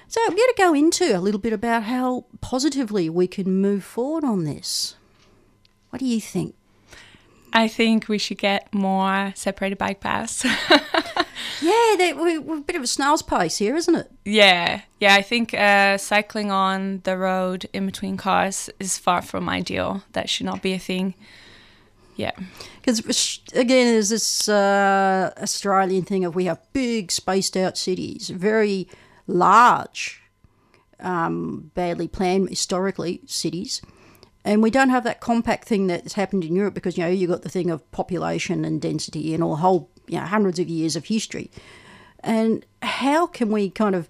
So, 0.08 0.20
I'm 0.26 0.36
going 0.36 0.50
to 0.50 0.56
go 0.58 0.74
into 0.74 1.16
a 1.16 1.22
little 1.22 1.40
bit 1.40 1.54
about 1.54 1.84
how 1.84 2.26
positively 2.42 3.08
we 3.08 3.28
can 3.28 3.62
move 3.62 3.84
forward 3.84 4.24
on 4.24 4.46
this. 4.46 4.96
What 5.92 6.00
do 6.00 6.08
you 6.08 6.20
think? 6.20 6.56
I 7.54 7.68
think 7.68 8.08
we 8.08 8.18
should 8.18 8.40
get 8.40 8.74
more 8.74 9.32
separated 9.36 9.78
bike 9.78 10.00
paths. 10.00 10.44
yeah, 11.62 11.96
they, 11.96 12.16
we, 12.18 12.40
we're 12.40 12.58
a 12.58 12.62
bit 12.62 12.76
of 12.76 12.82
a 12.82 12.88
snail's 12.88 13.22
pace 13.22 13.60
here, 13.60 13.76
isn't 13.76 13.94
it? 13.94 14.12
Yeah, 14.26 14.82
yeah. 15.00 15.14
I 15.14 15.22
think 15.22 15.54
uh, 15.54 16.00
cycling 16.00 16.50
on 16.50 17.02
the 17.04 17.16
road 17.16 17.70
in 17.74 17.86
between 17.86 18.18
cars 18.18 18.72
is 18.80 18.98
far 18.98 19.22
from 19.22 19.48
ideal. 19.48 20.02
That 20.14 20.32
should 20.32 20.48
not 20.48 20.64
be 20.64 20.74
a 20.74 20.80
thing. 20.80 21.14
Yeah. 22.16 22.32
Because 22.84 23.40
again, 23.54 23.94
there's 23.94 24.10
this 24.10 24.50
uh, 24.50 25.32
Australian 25.42 26.04
thing 26.04 26.26
of 26.26 26.36
we 26.36 26.46
have 26.46 26.60
big 26.74 27.12
spaced 27.14 27.56
out 27.56 27.78
cities, 27.78 28.28
very 28.28 28.90
large, 29.26 30.22
um, 31.00 31.72
badly 31.76 32.10
planned 32.10 32.50
historically 32.50 33.22
cities, 33.26 33.82
and 34.44 34.62
we 34.62 34.70
don't 34.70 34.90
have 34.90 35.06
that 35.06 35.22
compact 35.22 35.66
thing 35.66 35.88
that's 35.88 36.14
happened 36.14 36.44
in 36.44 36.58
Europe 36.58 36.74
because 36.74 36.98
you 36.98 37.06
know 37.06 37.10
you 37.10 37.26
got 37.26 37.44
the 37.44 37.50
thing 37.50 37.70
of 37.70 37.90
population 37.92 38.66
and 38.66 38.82
density 38.82 39.34
and 39.34 39.42
all 39.42 39.56
whole 39.56 39.90
you 40.08 40.20
know 40.20 40.26
hundreds 40.26 40.60
of 40.60 40.68
years 40.68 40.98
of 40.98 41.06
history, 41.06 41.50
and 42.20 42.66
how 42.82 43.26
can 43.28 43.50
we 43.50 43.70
kind 43.70 43.96
of 43.96 44.10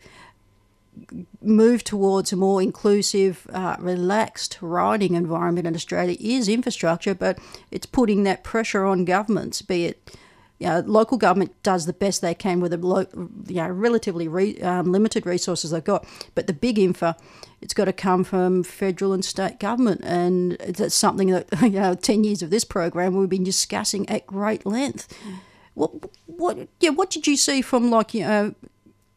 move 1.44 1.84
towards 1.84 2.32
a 2.32 2.36
more 2.36 2.62
inclusive, 2.62 3.48
uh, 3.54 3.76
relaxed 3.80 4.58
riding 4.62 5.16
environment 5.16 5.68
in 5.68 5.76
Australia 5.76 6.18
is 6.20 6.48
infrastructure, 6.48 7.14
but 7.14 7.40
it's 7.72 7.86
putting 7.86 8.24
that 8.24 8.44
pressure 8.44 8.86
on 8.86 9.06
governments, 9.06 9.62
be 9.62 9.86
it 9.86 10.18
you 10.64 10.70
know, 10.70 10.80
local 10.86 11.18
government 11.18 11.52
does 11.62 11.86
the 11.86 11.94
best 11.94 12.22
they 12.22 12.34
can 12.34 12.62
with 12.62 12.72
the 12.72 12.78
lo- 12.78 13.06
you 13.48 13.56
know, 13.56 13.68
relatively 13.68 14.30
re- 14.30 14.58
um, 14.62 14.94
limited 14.94 15.26
resources 15.26 15.72
they've 15.72 15.84
got. 15.84 16.06
But 16.36 16.48
the 16.48 16.54
big 16.54 16.80
infra, 16.80 17.18
it's 17.62 17.74
got 17.74 17.86
to 17.86 17.94
come 17.94 18.24
from 18.24 18.64
federal 18.64 19.12
and 19.12 19.26
state 19.26 19.60
government, 19.60 20.02
and 20.06 20.54
that's 20.60 20.96
something 20.96 21.32
that 21.32 21.48
you 21.62 21.72
know, 21.72 21.96
ten 21.96 22.24
years 22.24 22.42
of 22.42 22.50
this 22.50 22.64
program 22.64 23.16
we've 23.16 23.28
been 23.28 23.44
discussing 23.44 24.08
at 24.10 24.26
great 24.26 24.66
length. 24.66 25.14
What, 25.74 25.92
what, 26.28 26.70
yeah, 26.80 26.92
what 26.92 27.10
did 27.10 27.28
you 27.28 27.36
see 27.36 27.62
from 27.62 27.90
like 27.90 28.14
you 28.14 28.22
know 28.22 28.56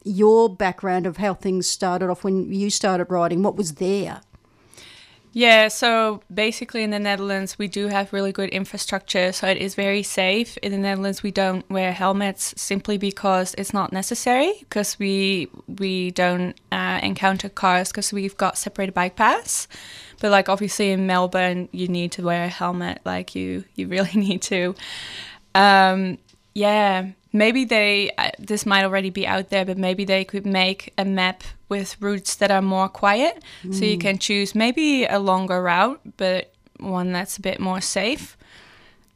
your 0.06 0.48
background 0.48 1.06
of 1.06 1.16
how 1.16 1.34
things 1.34 1.66
started 1.66 2.08
off 2.08 2.24
when 2.24 2.52
you 2.52 2.70
started 2.70 3.06
riding? 3.10 3.42
What 3.42 3.56
was 3.56 3.74
there? 3.74 4.20
Yeah, 5.32 5.68
so 5.68 6.22
basically 6.32 6.82
in 6.82 6.88
the 6.92 6.98
Netherlands, 6.98 7.58
we 7.58 7.68
do 7.68 7.88
have 7.88 8.10
really 8.14 8.32
good 8.32 8.48
infrastructure, 8.48 9.32
so 9.32 9.46
it 9.46 9.58
is 9.58 9.74
very 9.74 10.02
safe. 10.02 10.56
In 10.62 10.72
the 10.72 10.78
Netherlands, 10.78 11.22
we 11.22 11.30
don't 11.30 11.68
wear 11.68 11.92
helmets 11.92 12.54
simply 12.56 12.96
because 12.96 13.54
it's 13.58 13.74
not 13.74 13.92
necessary, 13.92 14.54
because 14.60 14.98
we 14.98 15.50
we 15.66 16.10
don't 16.12 16.58
uh, 16.72 17.00
encounter 17.02 17.50
cars 17.50 17.88
because 17.90 18.14
we've 18.14 18.38
got 18.38 18.56
separated 18.56 18.94
bike 18.94 19.16
paths. 19.16 19.68
But 20.22 20.30
like 20.30 20.48
obviously 20.48 20.90
in 20.90 21.06
Melbourne, 21.06 21.68
you 21.70 21.86
need 21.86 22.12
to 22.12 22.22
wear 22.22 22.44
a 22.44 22.48
helmet, 22.48 23.02
like 23.04 23.34
you 23.34 23.64
you 23.74 23.88
really 23.94 24.14
need 24.14 24.40
to. 24.42 24.74
Um, 25.54 26.16
yeah, 26.54 27.10
maybe 27.36 27.64
they 27.64 28.10
uh, 28.18 28.30
this 28.38 28.64
might 28.66 28.84
already 28.84 29.10
be 29.10 29.26
out 29.26 29.48
there 29.50 29.64
but 29.64 29.76
maybe 29.78 30.04
they 30.04 30.24
could 30.24 30.46
make 30.46 30.92
a 30.98 31.04
map 31.04 31.42
with 31.68 31.96
routes 32.00 32.36
that 32.36 32.50
are 32.50 32.62
more 32.62 32.88
quiet 32.88 33.42
mm. 33.62 33.74
so 33.74 33.84
you 33.84 33.96
Mm. 33.96 34.00
can 34.00 34.18
choose 34.18 34.54
maybe 34.54 35.04
a 35.06 35.18
longer 35.18 35.62
route 35.62 36.00
but 36.16 36.52
one 36.78 37.12
that's 37.12 37.36
a 37.38 37.40
bit 37.42 37.58
more 37.60 37.80
safe 37.80 38.36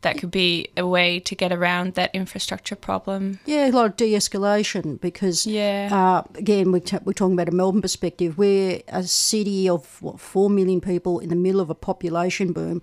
that 0.03 0.17
could 0.19 0.31
be 0.31 0.67
a 0.79 0.87
way 0.87 1.21
to 1.21 1.35
get 1.35 1.53
around 1.53 1.93
that 1.95 2.11
infrastructure 2.15 2.75
problem 2.77 3.39
Yeah, 3.45 3.69
a 3.69 3.73
lot 3.73 3.85
of 3.87 3.97
de-escalation 3.97 4.99
because 5.01 5.47
Yeah. 5.47 5.89
uh, 5.93 6.23
again 6.39 6.73
we're, 6.73 6.81
t- 6.81 6.97
we're 7.05 7.13
talking 7.13 7.35
about 7.35 7.51
a 7.53 7.57
Melbourne 7.61 7.83
perspective. 7.83 8.39
We're 8.39 8.81
a 8.89 9.03
city 9.03 9.69
of 9.69 10.01
what 10.01 10.19
four 10.19 10.49
million 10.49 10.81
people 10.81 11.19
in 11.19 11.29
the 11.29 11.37
middle 11.37 11.61
of 11.61 11.69
a 11.69 11.75
population 11.75 12.53
boom, 12.55 12.81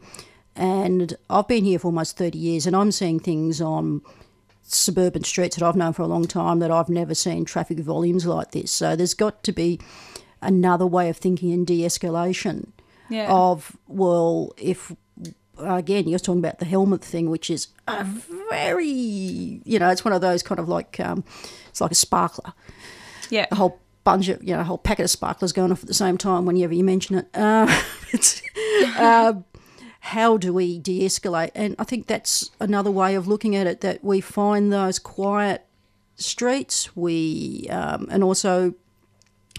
and 0.56 1.18
I've 1.30 1.48
been 1.48 1.66
here 1.66 1.80
for 1.80 1.88
almost 1.88 2.18
thirty 2.18 2.38
years, 2.38 2.68
and 2.68 2.76
I'm 2.76 2.92
seeing 2.92 3.20
things 3.20 3.62
on 3.62 4.02
suburban 4.68 5.24
streets 5.24 5.56
that 5.56 5.66
I've 5.66 5.76
known 5.76 5.94
for 5.94 6.02
a 6.04 6.08
long 6.08 6.26
time 6.26 6.60
that 6.60 6.72
I've 6.72 6.90
never 6.90 7.16
seen 7.16 7.46
traffic 7.46 7.80
volumes 7.80 8.26
like 8.26 8.52
this. 8.52 8.72
So 8.72 8.96
there's 8.96 9.14
got 9.14 9.44
to 9.44 9.52
be 9.52 9.80
another 10.42 10.86
way 10.86 11.10
of 11.10 11.18
thinking 11.18 11.52
and 11.52 11.66
de-escalation 11.66 12.68
Yeah. 13.10 13.32
of 13.32 13.76
well 13.88 14.54
if 14.58 14.94
again 15.58 16.08
you're 16.08 16.20
talking 16.20 16.40
about 16.40 16.60
the 16.60 16.66
helmet 16.66 17.04
thing 17.04 17.32
which 17.32 17.50
is 17.50 17.70
a 17.88 18.04
very 18.50 18.86
you 19.66 19.80
know 19.80 19.90
it's 19.90 20.06
one 20.06 20.14
of 20.14 20.22
those 20.22 20.44
kind 20.44 20.60
of 20.60 20.70
like 20.70 21.00
um, 21.00 21.24
it's 21.70 21.82
like 21.82 21.90
a 21.90 21.96
sparkler 21.96 22.54
yeah 23.32 23.48
a 23.52 23.56
whole 23.56 23.80
bunch 24.04 24.28
of 24.30 24.44
you 24.44 24.54
know 24.54 24.60
a 24.62 24.64
whole 24.64 24.78
packet 24.78 25.04
of 25.06 25.10
sparklers 25.10 25.52
going 25.52 25.72
off 25.72 25.82
at 25.82 25.88
the 25.88 25.94
same 25.96 26.18
time 26.20 26.46
whenever 26.46 26.74
you 26.76 26.84
mention 26.84 27.18
it 27.18 27.28
uh, 27.34 27.66
uh, 28.98 29.34
how 30.08 30.38
do 30.38 30.54
we 30.54 30.80
de-escalate 30.80 31.52
and 31.56 31.76
i 31.80 31.84
think 31.84 32.08
that's 32.08 32.52
another 32.60 32.92
way 32.92 33.16
of 33.16 33.28
looking 33.28 33.56
at 33.56 33.68
it 33.68 33.82
that 33.82 34.04
we 34.04 34.20
find 34.22 34.72
those 34.72 35.00
quiet 35.00 35.66
streets 36.16 36.96
we 36.96 37.68
um, 37.70 38.08
and 38.10 38.24
also 38.24 38.74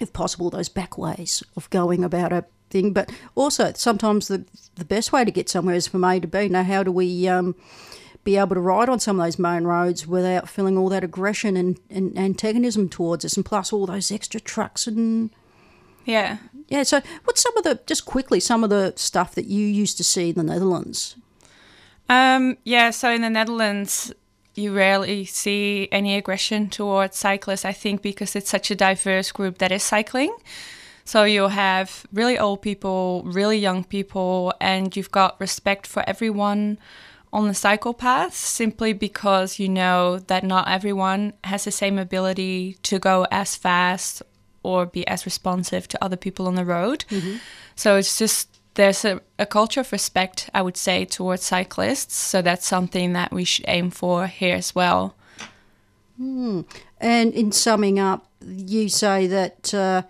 if 0.01 0.13
possible, 0.13 0.51
those 0.51 0.69
back 0.69 0.97
ways 0.99 1.43
of 1.57 1.69
going 1.71 2.05
about 2.05 2.33
a 2.33 2.45
thing. 2.71 2.93
But 2.93 3.11
also, 3.35 3.73
sometimes 3.75 4.29
the 4.29 4.45
the 4.77 4.85
best 4.85 5.13
way 5.13 5.25
to 5.25 5.31
get 5.31 5.49
somewhere 5.49 5.75
is 5.75 5.89
from 5.89 6.05
A 6.05 6.21
to 6.21 6.29
B. 6.29 6.49
Now, 6.49 6.63
how 6.63 6.83
do 6.83 6.93
we 6.93 7.29
um, 7.29 7.55
be 8.25 8.37
able 8.37 8.55
to 8.55 8.61
ride 8.61 8.89
on 8.89 9.01
some 9.01 9.19
of 9.19 9.27
those 9.27 9.39
main 9.39 9.65
roads 9.65 10.07
without 10.07 10.49
feeling 10.49 10.77
all 10.77 10.89
that 10.91 11.05
aggression 11.05 11.57
and, 11.57 11.79
and 11.91 12.17
antagonism 12.19 12.89
towards 12.89 13.25
us, 13.25 13.37
and 13.37 13.45
plus 13.45 13.73
all 13.73 13.87
those 13.87 14.13
extra 14.13 14.41
trucks 14.41 14.87
and 14.87 15.31
yeah 16.09 16.39
yeah. 16.69 16.83
So, 16.83 17.01
what's 17.25 17.43
some 17.43 17.57
of 17.57 17.65
the 17.65 17.81
just 17.87 18.05
quickly 18.05 18.41
some 18.41 18.63
of 18.63 18.71
the 18.71 18.93
stuff 18.97 19.35
that 19.35 19.47
you 19.47 19.67
used 19.67 19.97
to 19.97 20.05
see 20.05 20.31
in 20.31 20.37
the 20.37 20.43
Netherlands? 20.43 21.17
Um, 22.09 22.57
yeah, 22.65 22.91
so 22.91 23.11
in 23.11 23.23
the 23.23 23.31
Netherlands, 23.31 24.13
you 24.55 24.75
rarely 24.75 25.25
see 25.25 25.89
any 25.91 26.17
aggression 26.17 26.69
towards 26.69 27.17
cyclists, 27.17 27.65
I 27.65 27.73
think, 27.73 28.03
because 28.03 28.37
it's 28.37 28.51
such 28.51 28.71
a 28.71 28.75
diverse 28.75 29.33
group 29.33 29.59
that 29.59 29.73
is 29.73 29.83
cycling. 29.83 30.35
So 31.05 31.25
you'll 31.25 31.49
have 31.49 32.07
really 32.13 32.39
old 32.39 32.61
people, 32.61 33.23
really 33.25 33.59
young 33.59 33.85
people, 33.85 34.53
and 34.61 34.95
you've 34.95 35.11
got 35.11 35.41
respect 35.41 35.87
for 35.87 36.07
everyone 36.07 36.79
on 37.33 37.47
the 37.47 37.55
cycle 37.55 37.93
path 37.93 38.35
simply 38.35 38.95
because 38.95 39.59
you 39.59 39.69
know 39.69 40.19
that 40.19 40.43
not 40.43 40.67
everyone 40.67 41.35
has 41.45 41.65
the 41.65 41.71
same 41.71 41.99
ability 41.99 42.79
to 42.83 42.99
go 42.99 43.27
as 43.31 43.55
fast 43.55 44.23
or 44.63 44.87
be 44.87 45.07
as 45.07 45.25
responsive 45.25 45.89
to 45.89 46.05
other 46.05 46.17
people 46.17 46.47
on 46.47 46.55
the 46.55 46.65
road. 46.65 47.05
So 47.77 47.97
it's 47.97 48.19
just 48.19 48.49
there's 48.75 49.05
a, 49.05 49.21
a 49.39 49.47
culture 49.47 49.81
of 49.81 49.91
respect, 49.93 50.51
I 50.55 50.63
would 50.63 50.77
say, 50.77 51.05
towards 51.05 51.43
cyclists. 51.43 52.15
So 52.15 52.43
that's 52.43 52.67
something 52.67 53.13
that 53.13 53.33
we 53.33 53.45
should 53.45 53.65
aim 53.69 53.91
for 53.91 54.27
here 54.27 54.55
as 54.57 54.75
well. 54.75 55.17
Hmm. 56.17 56.63
And 57.01 57.33
in 57.35 57.53
summing 57.53 57.99
up, 57.99 58.27
you 58.45 58.89
say 58.89 59.27
that 59.27 59.75
uh, 59.75 60.03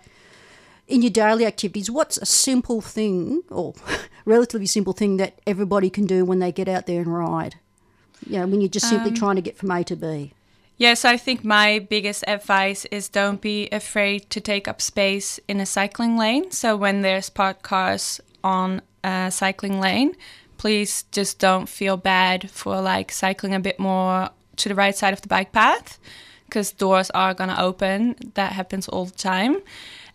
in 0.87 1.01
your 1.01 1.11
daily 1.11 1.45
activities, 1.45 1.89
what's 1.89 2.17
a 2.17 2.25
simple 2.25 2.81
thing 2.81 3.43
or 3.49 3.73
relatively 4.25 4.67
simple 4.67 4.93
thing 4.93 5.17
that 5.17 5.39
everybody 5.45 5.89
can 5.89 6.05
do 6.05 6.25
when 6.25 6.39
they 6.39 6.51
get 6.51 6.67
out 6.67 6.85
there 6.85 7.01
and 7.01 7.13
ride? 7.13 7.55
You 8.27 8.39
know, 8.39 8.47
when 8.47 8.61
you're 8.61 8.69
just 8.69 8.89
simply 8.89 9.11
Um, 9.11 9.15
trying 9.15 9.35
to 9.35 9.41
get 9.41 9.57
from 9.57 9.71
A 9.71 9.83
to 9.83 9.95
B. 9.95 10.33
Yes, 10.79 11.03
I 11.03 11.17
think 11.17 11.43
my 11.43 11.79
biggest 11.79 12.23
advice 12.25 12.85
is 12.85 13.09
don't 13.09 13.41
be 13.41 13.67
afraid 13.69 14.29
to 14.29 14.39
take 14.39 14.65
up 14.65 14.81
space 14.81 15.37
in 15.45 15.59
a 15.59 15.65
cycling 15.65 16.15
lane. 16.15 16.51
So 16.51 16.77
when 16.77 17.01
there's 17.01 17.29
parked 17.29 17.63
cars 17.63 18.21
on 18.45 18.81
a 19.03 19.29
cycling 19.29 19.81
lane, 19.81 20.15
please 20.57 21.03
just 21.11 21.37
don't 21.37 21.67
feel 21.67 21.97
bad 21.97 22.49
for 22.49 22.79
like 22.79 23.11
cycling 23.11 23.53
a 23.53 23.59
bit 23.59 23.77
more 23.77 24.29
to 24.55 24.69
the 24.69 24.75
right 24.75 24.95
side 24.95 25.11
of 25.11 25.21
the 25.21 25.27
bike 25.27 25.51
path 25.51 25.99
because 26.45 26.71
doors 26.71 27.09
are 27.09 27.33
going 27.33 27.49
to 27.49 27.61
open. 27.61 28.15
That 28.35 28.53
happens 28.53 28.87
all 28.87 29.03
the 29.03 29.17
time. 29.17 29.57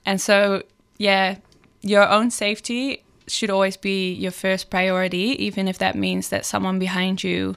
And 0.06 0.18
so, 0.18 0.62
yeah, 0.96 1.36
your 1.82 2.08
own 2.08 2.30
safety 2.30 3.04
should 3.26 3.50
always 3.50 3.76
be 3.76 4.14
your 4.14 4.32
first 4.32 4.70
priority, 4.70 5.44
even 5.44 5.68
if 5.68 5.76
that 5.76 5.94
means 5.94 6.30
that 6.30 6.46
someone 6.46 6.78
behind 6.78 7.22
you 7.22 7.54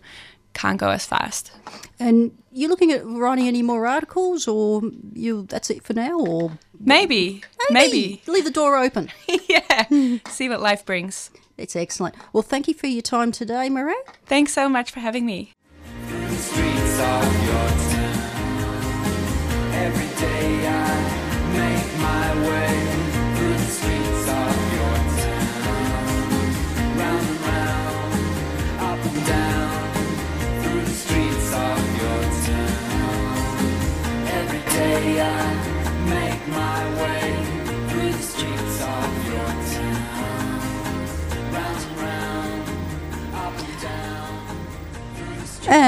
can't 0.58 0.80
go 0.80 0.89
as 0.89 1.06
fast. 1.06 1.52
And 2.00 2.32
you're 2.52 2.70
looking 2.70 2.91
at 2.91 3.06
writing 3.06 3.48
any 3.48 3.62
more 3.62 3.86
articles, 3.88 4.48
or 4.48 4.82
you 5.13 5.46
that's 5.50 5.70
it 5.70 5.84
for 5.84 5.93
now, 5.93 6.20
or 6.20 6.52
Maybe, 6.80 7.41
maybe. 7.72 8.22
leave 8.28 8.43
the 8.46 8.52
door 8.52 8.78
open. 8.78 9.10
yeah, 9.50 9.86
see 10.28 10.50
what 10.50 10.62
life 10.62 10.86
brings. 10.86 11.32
It's 11.58 11.76
excellent. 11.76 12.15
Well, 12.34 12.43
thank 12.43 12.67
you 12.67 12.74
for 12.74 12.88
your 12.88 13.02
time 13.02 13.32
today, 13.32 13.70
Marie. 13.70 13.96
Thanks 14.26 14.54
so 14.54 14.70
much 14.70 14.91
for 14.91 15.00
having 15.00 15.26
me. 15.26 15.54
the 16.10 16.36
streets 16.36 17.00
of 17.00 17.26
your 17.50 17.67
town. 17.91 18.13
Every 19.86 20.10
day 20.22 20.67
I 20.67 20.93
make 21.62 21.89
my 22.08 22.26
way 22.48 22.66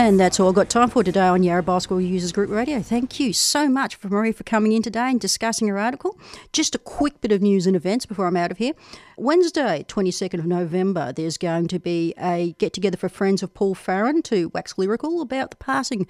And 0.09 0.19
that's 0.19 0.39
all 0.39 0.49
I've 0.49 0.55
got 0.55 0.71
time 0.71 0.89
for 0.89 1.03
today 1.03 1.27
on 1.27 1.43
Yarra 1.43 1.61
Bicycle 1.61 2.01
Users 2.01 2.31
Group 2.31 2.49
Radio. 2.49 2.81
Thank 2.81 3.19
you 3.19 3.31
so 3.31 3.69
much 3.69 3.95
for 3.95 4.09
Marie 4.09 4.31
for 4.31 4.43
coming 4.43 4.71
in 4.71 4.81
today 4.81 5.11
and 5.11 5.21
discussing 5.21 5.67
her 5.67 5.77
article. 5.77 6.19
Just 6.51 6.73
a 6.73 6.79
quick 6.79 7.21
bit 7.21 7.31
of 7.31 7.43
news 7.43 7.67
and 7.67 7.75
events 7.75 8.07
before 8.07 8.25
I'm 8.25 8.35
out 8.35 8.49
of 8.49 8.57
here. 8.57 8.73
Wednesday, 9.17 9.85
22nd 9.87 10.39
of 10.39 10.47
November, 10.47 11.13
there's 11.13 11.37
going 11.37 11.67
to 11.67 11.77
be 11.77 12.15
a 12.17 12.55
get 12.57 12.73
together 12.73 12.97
for 12.97 13.07
friends 13.07 13.43
of 13.43 13.53
Paul 13.53 13.75
Farron 13.75 14.23
to 14.23 14.49
wax 14.49 14.79
lyrical 14.79 15.21
about 15.21 15.51
the 15.51 15.57
passing 15.57 16.07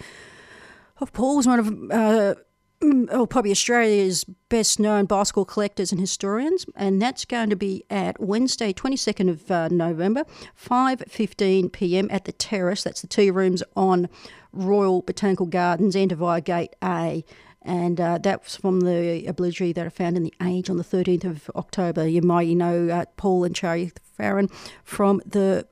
of 1.02 1.12
Paul 1.12 1.36
was 1.36 1.46
one 1.46 1.60
of 1.60 1.92
uh, 1.92 2.36
oh, 2.82 3.26
probably 3.26 3.52
Australia's 3.52 4.24
best 4.24 4.80
known 4.80 5.06
bicycle 5.06 5.46
collectors 5.46 5.92
and 5.92 6.00
historians, 6.00 6.66
and 6.76 7.02
that's 7.02 7.26
going 7.26 7.50
to 7.50 7.56
be 7.56 7.84
at 7.90 8.20
Wednesday, 8.20 8.74
22nd 8.74 9.30
of 9.30 9.52
uh, 9.52 9.68
November, 9.70 10.26
5:15 10.56 11.72
p.m. 11.72 12.08
at 12.12 12.26
the 12.26 12.32
Terrace. 12.32 12.84
That's 12.84 13.02
the 13.02 13.08
tea 13.08 13.32
rooms 13.32 13.64
on 13.76 14.10
Royal 14.52 15.02
Botanical 15.02 15.46
Gardens, 15.46 15.96
enter 15.96 16.42
Gate 16.42 16.76
A. 16.84 17.24
and 17.62 18.00
uh, 18.00 18.18
that's 18.18 18.56
from 18.56 18.82
the 18.82 19.26
obligatory 19.28 19.74
that 19.74 19.86
I 19.86 19.90
found 19.90 20.18
in 20.18 20.24
the 20.24 20.34
Age 20.42 20.70
on 20.70 20.78
the 20.78 20.84
13th 20.84 21.26
of 21.26 21.52
October. 21.56 22.08
You 22.08 22.22
might 22.22 22.48
know 22.50 22.90
uh, 22.90 23.06
Paul 23.18 23.44
and 23.44 23.56
Charlie 23.56 23.92
Farron 24.18 24.50
from 24.84 25.22
the 25.26 25.68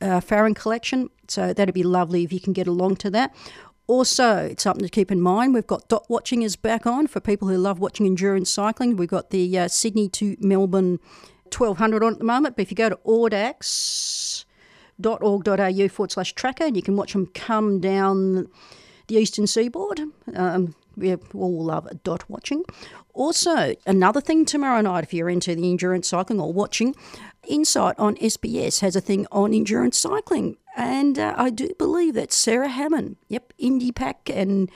uh, 0.00 0.20
Farron 0.20 0.54
collection, 0.54 1.10
so 1.28 1.52
that'd 1.52 1.74
be 1.74 1.82
lovely 1.82 2.22
if 2.22 2.32
you 2.32 2.40
can 2.40 2.52
get 2.52 2.66
along 2.66 2.96
to 2.96 3.10
that. 3.10 3.34
Also, 3.88 4.52
something 4.58 4.84
to 4.84 4.90
keep 4.90 5.12
in 5.12 5.20
mind. 5.20 5.54
We've 5.54 5.66
got 5.66 5.88
dot 5.88 6.06
watching 6.08 6.42
is 6.42 6.56
back 6.56 6.86
on 6.86 7.06
for 7.06 7.20
people 7.20 7.46
who 7.48 7.56
love 7.56 7.78
watching 7.78 8.04
endurance 8.06 8.50
cycling. 8.50 8.96
We've 8.96 9.08
got 9.08 9.30
the 9.30 9.58
uh, 9.58 9.68
Sydney 9.68 10.08
to 10.10 10.36
Melbourne 10.40 10.98
1200 11.44 12.02
on 12.02 12.14
at 12.14 12.18
the 12.18 12.24
moment, 12.24 12.56
but 12.56 12.62
if 12.62 12.72
you 12.72 12.76
go 12.76 12.88
to 12.88 12.96
audax.org.au 13.06 15.88
forward 15.88 16.10
slash 16.10 16.32
tracker, 16.32 16.64
and 16.64 16.76
you 16.76 16.82
can 16.82 16.96
watch 16.96 17.12
them 17.12 17.28
come 17.28 17.80
down 17.80 18.48
the 19.06 19.14
eastern 19.16 19.46
seaboard. 19.46 20.00
Um, 20.34 20.74
we 20.96 21.14
all 21.14 21.64
love 21.64 21.88
dot 22.02 22.28
watching. 22.28 22.64
Also, 23.14 23.76
another 23.86 24.20
thing 24.20 24.44
tomorrow 24.44 24.80
night, 24.80 25.04
if 25.04 25.14
you're 25.14 25.30
into 25.30 25.54
the 25.54 25.70
endurance 25.70 26.08
cycling 26.08 26.40
or 26.40 26.52
watching, 26.52 26.96
Insight 27.46 27.94
on 27.98 28.16
SBS 28.16 28.80
has 28.80 28.96
a 28.96 29.00
thing 29.00 29.26
on 29.30 29.54
endurance 29.54 29.96
cycling. 29.96 30.56
And 30.76 31.18
uh, 31.18 31.34
I 31.36 31.48
do 31.50 31.70
believe 31.78 32.14
that 32.14 32.32
Sarah 32.32 32.68
Hammond, 32.68 33.16
yep, 33.28 33.52
Indie 33.58 33.94
Pack 33.94 34.30
and 34.30 34.70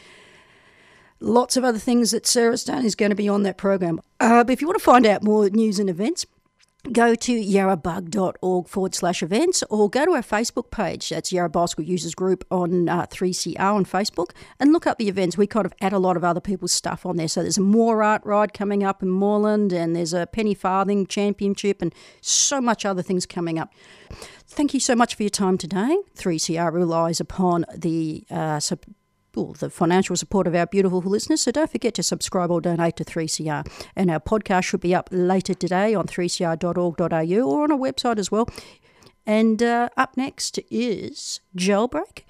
lots 1.21 1.59
of 1.59 1.65
other 1.65 1.79
things 1.79 2.11
that 2.11 2.27
Sarah's 2.27 2.65
done 2.65 2.87
is 2.87 2.95
going 2.95 3.11
to 3.11 3.17
be 3.17 3.29
on 3.29 3.43
that 3.43 3.59
program. 3.59 4.01
Uh, 4.19 4.43
but 4.43 4.53
if 4.53 4.63
you 4.63 4.67
want 4.67 4.79
to 4.79 4.85
find 4.85 5.05
out 5.05 5.23
more 5.23 5.49
news 5.51 5.79
and 5.79 5.91
events, 5.91 6.25
go 6.93 7.14
to 7.14 7.33
yarrabug.org 7.33 8.69
forward 8.69 8.95
slash 8.95 9.23
events 9.23 9.62
or 9.69 9.90
go 9.90 10.05
to 10.07 10.12
our 10.12 10.23
Facebook 10.23 10.71
page. 10.71 11.11
That's 11.11 11.33
Yarra 11.33 11.51
Bicycle 11.51 11.85
Users 11.85 12.14
Group 12.14 12.45
on 12.51 12.88
uh, 12.88 13.07
3CR 13.07 13.61
on 13.61 13.85
Facebook 13.85 14.31
and 14.59 14.73
look 14.73 14.87
up 14.87 14.99
the 14.99 15.09
events. 15.09 15.37
We 15.37 15.47
kind 15.47 15.66
of 15.66 15.75
add 15.81 15.93
a 15.93 15.99
lot 15.99 16.16
of 16.16 16.25
other 16.25 16.40
people's 16.40 16.73
stuff 16.73 17.05
on 17.05 17.16
there. 17.16 17.29
So 17.29 17.43
there's 17.43 17.59
a 17.59 17.62
More 17.62 18.03
Art 18.03 18.23
Ride 18.25 18.55
coming 18.55 18.83
up 18.83 19.03
in 19.03 19.11
Moreland 19.11 19.73
and 19.73 19.95
there's 19.95 20.14
a 20.14 20.27
Penny 20.27 20.55
Farthing 20.55 21.07
Championship 21.07 21.83
and 21.83 21.95
so 22.21 22.61
much 22.61 22.85
other 22.85 23.03
things 23.03 23.27
coming 23.27 23.59
up. 23.59 23.73
Thank 24.47 24.75
you 24.75 24.81
so 24.81 24.97
much 24.97 25.14
for 25.14 25.23
your 25.23 25.31
time 25.31 25.59
today. 25.59 25.99
3CR 26.16 26.73
relies 26.73 27.21
upon 27.21 27.66
the 27.77 28.25
uh, 28.31 28.59
well, 29.35 29.53
the 29.53 29.71
financial 29.71 30.16
support 30.16 30.47
of 30.47 30.55
our 30.55 30.66
beautiful 30.66 31.01
listeners. 31.01 31.43
So 31.43 31.51
don't 31.51 31.71
forget 31.71 31.95
to 31.95 32.03
subscribe 32.03 32.51
or 32.51 32.61
donate 32.61 32.97
to 32.97 33.05
3CR. 33.05 33.66
And 33.97 34.11
our 34.11 34.21
podcast 34.21 34.64
should 34.64 34.81
be 34.81 34.95
up 34.95 35.09
later 35.11 35.55
today 35.55 35.95
on 35.95 36.07
3cr.org.au 36.07 37.51
or 37.51 37.64
on 37.64 37.73
our 37.73 37.79
website 37.79 38.19
as 38.19 38.31
well. 38.31 38.49
And 39.27 39.62
uh, 39.62 39.88
up 39.97 40.16
next 40.16 40.59
is 40.71 41.40
Jailbreak. 41.57 42.25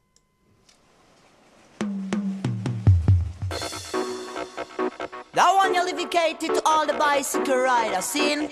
That 5.32 5.54
one 5.54 5.74
you're 5.74 5.86
dedicated 5.86 6.56
to 6.56 6.62
all 6.66 6.86
the 6.86 6.94
bicycle 6.94 7.56
riders, 7.56 8.04
seen? 8.04 8.50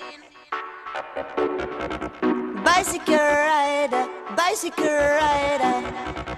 Bicycle 2.64 3.16
rider, 3.16 4.08
bicycle 4.36 4.84
rider. 4.86 6.37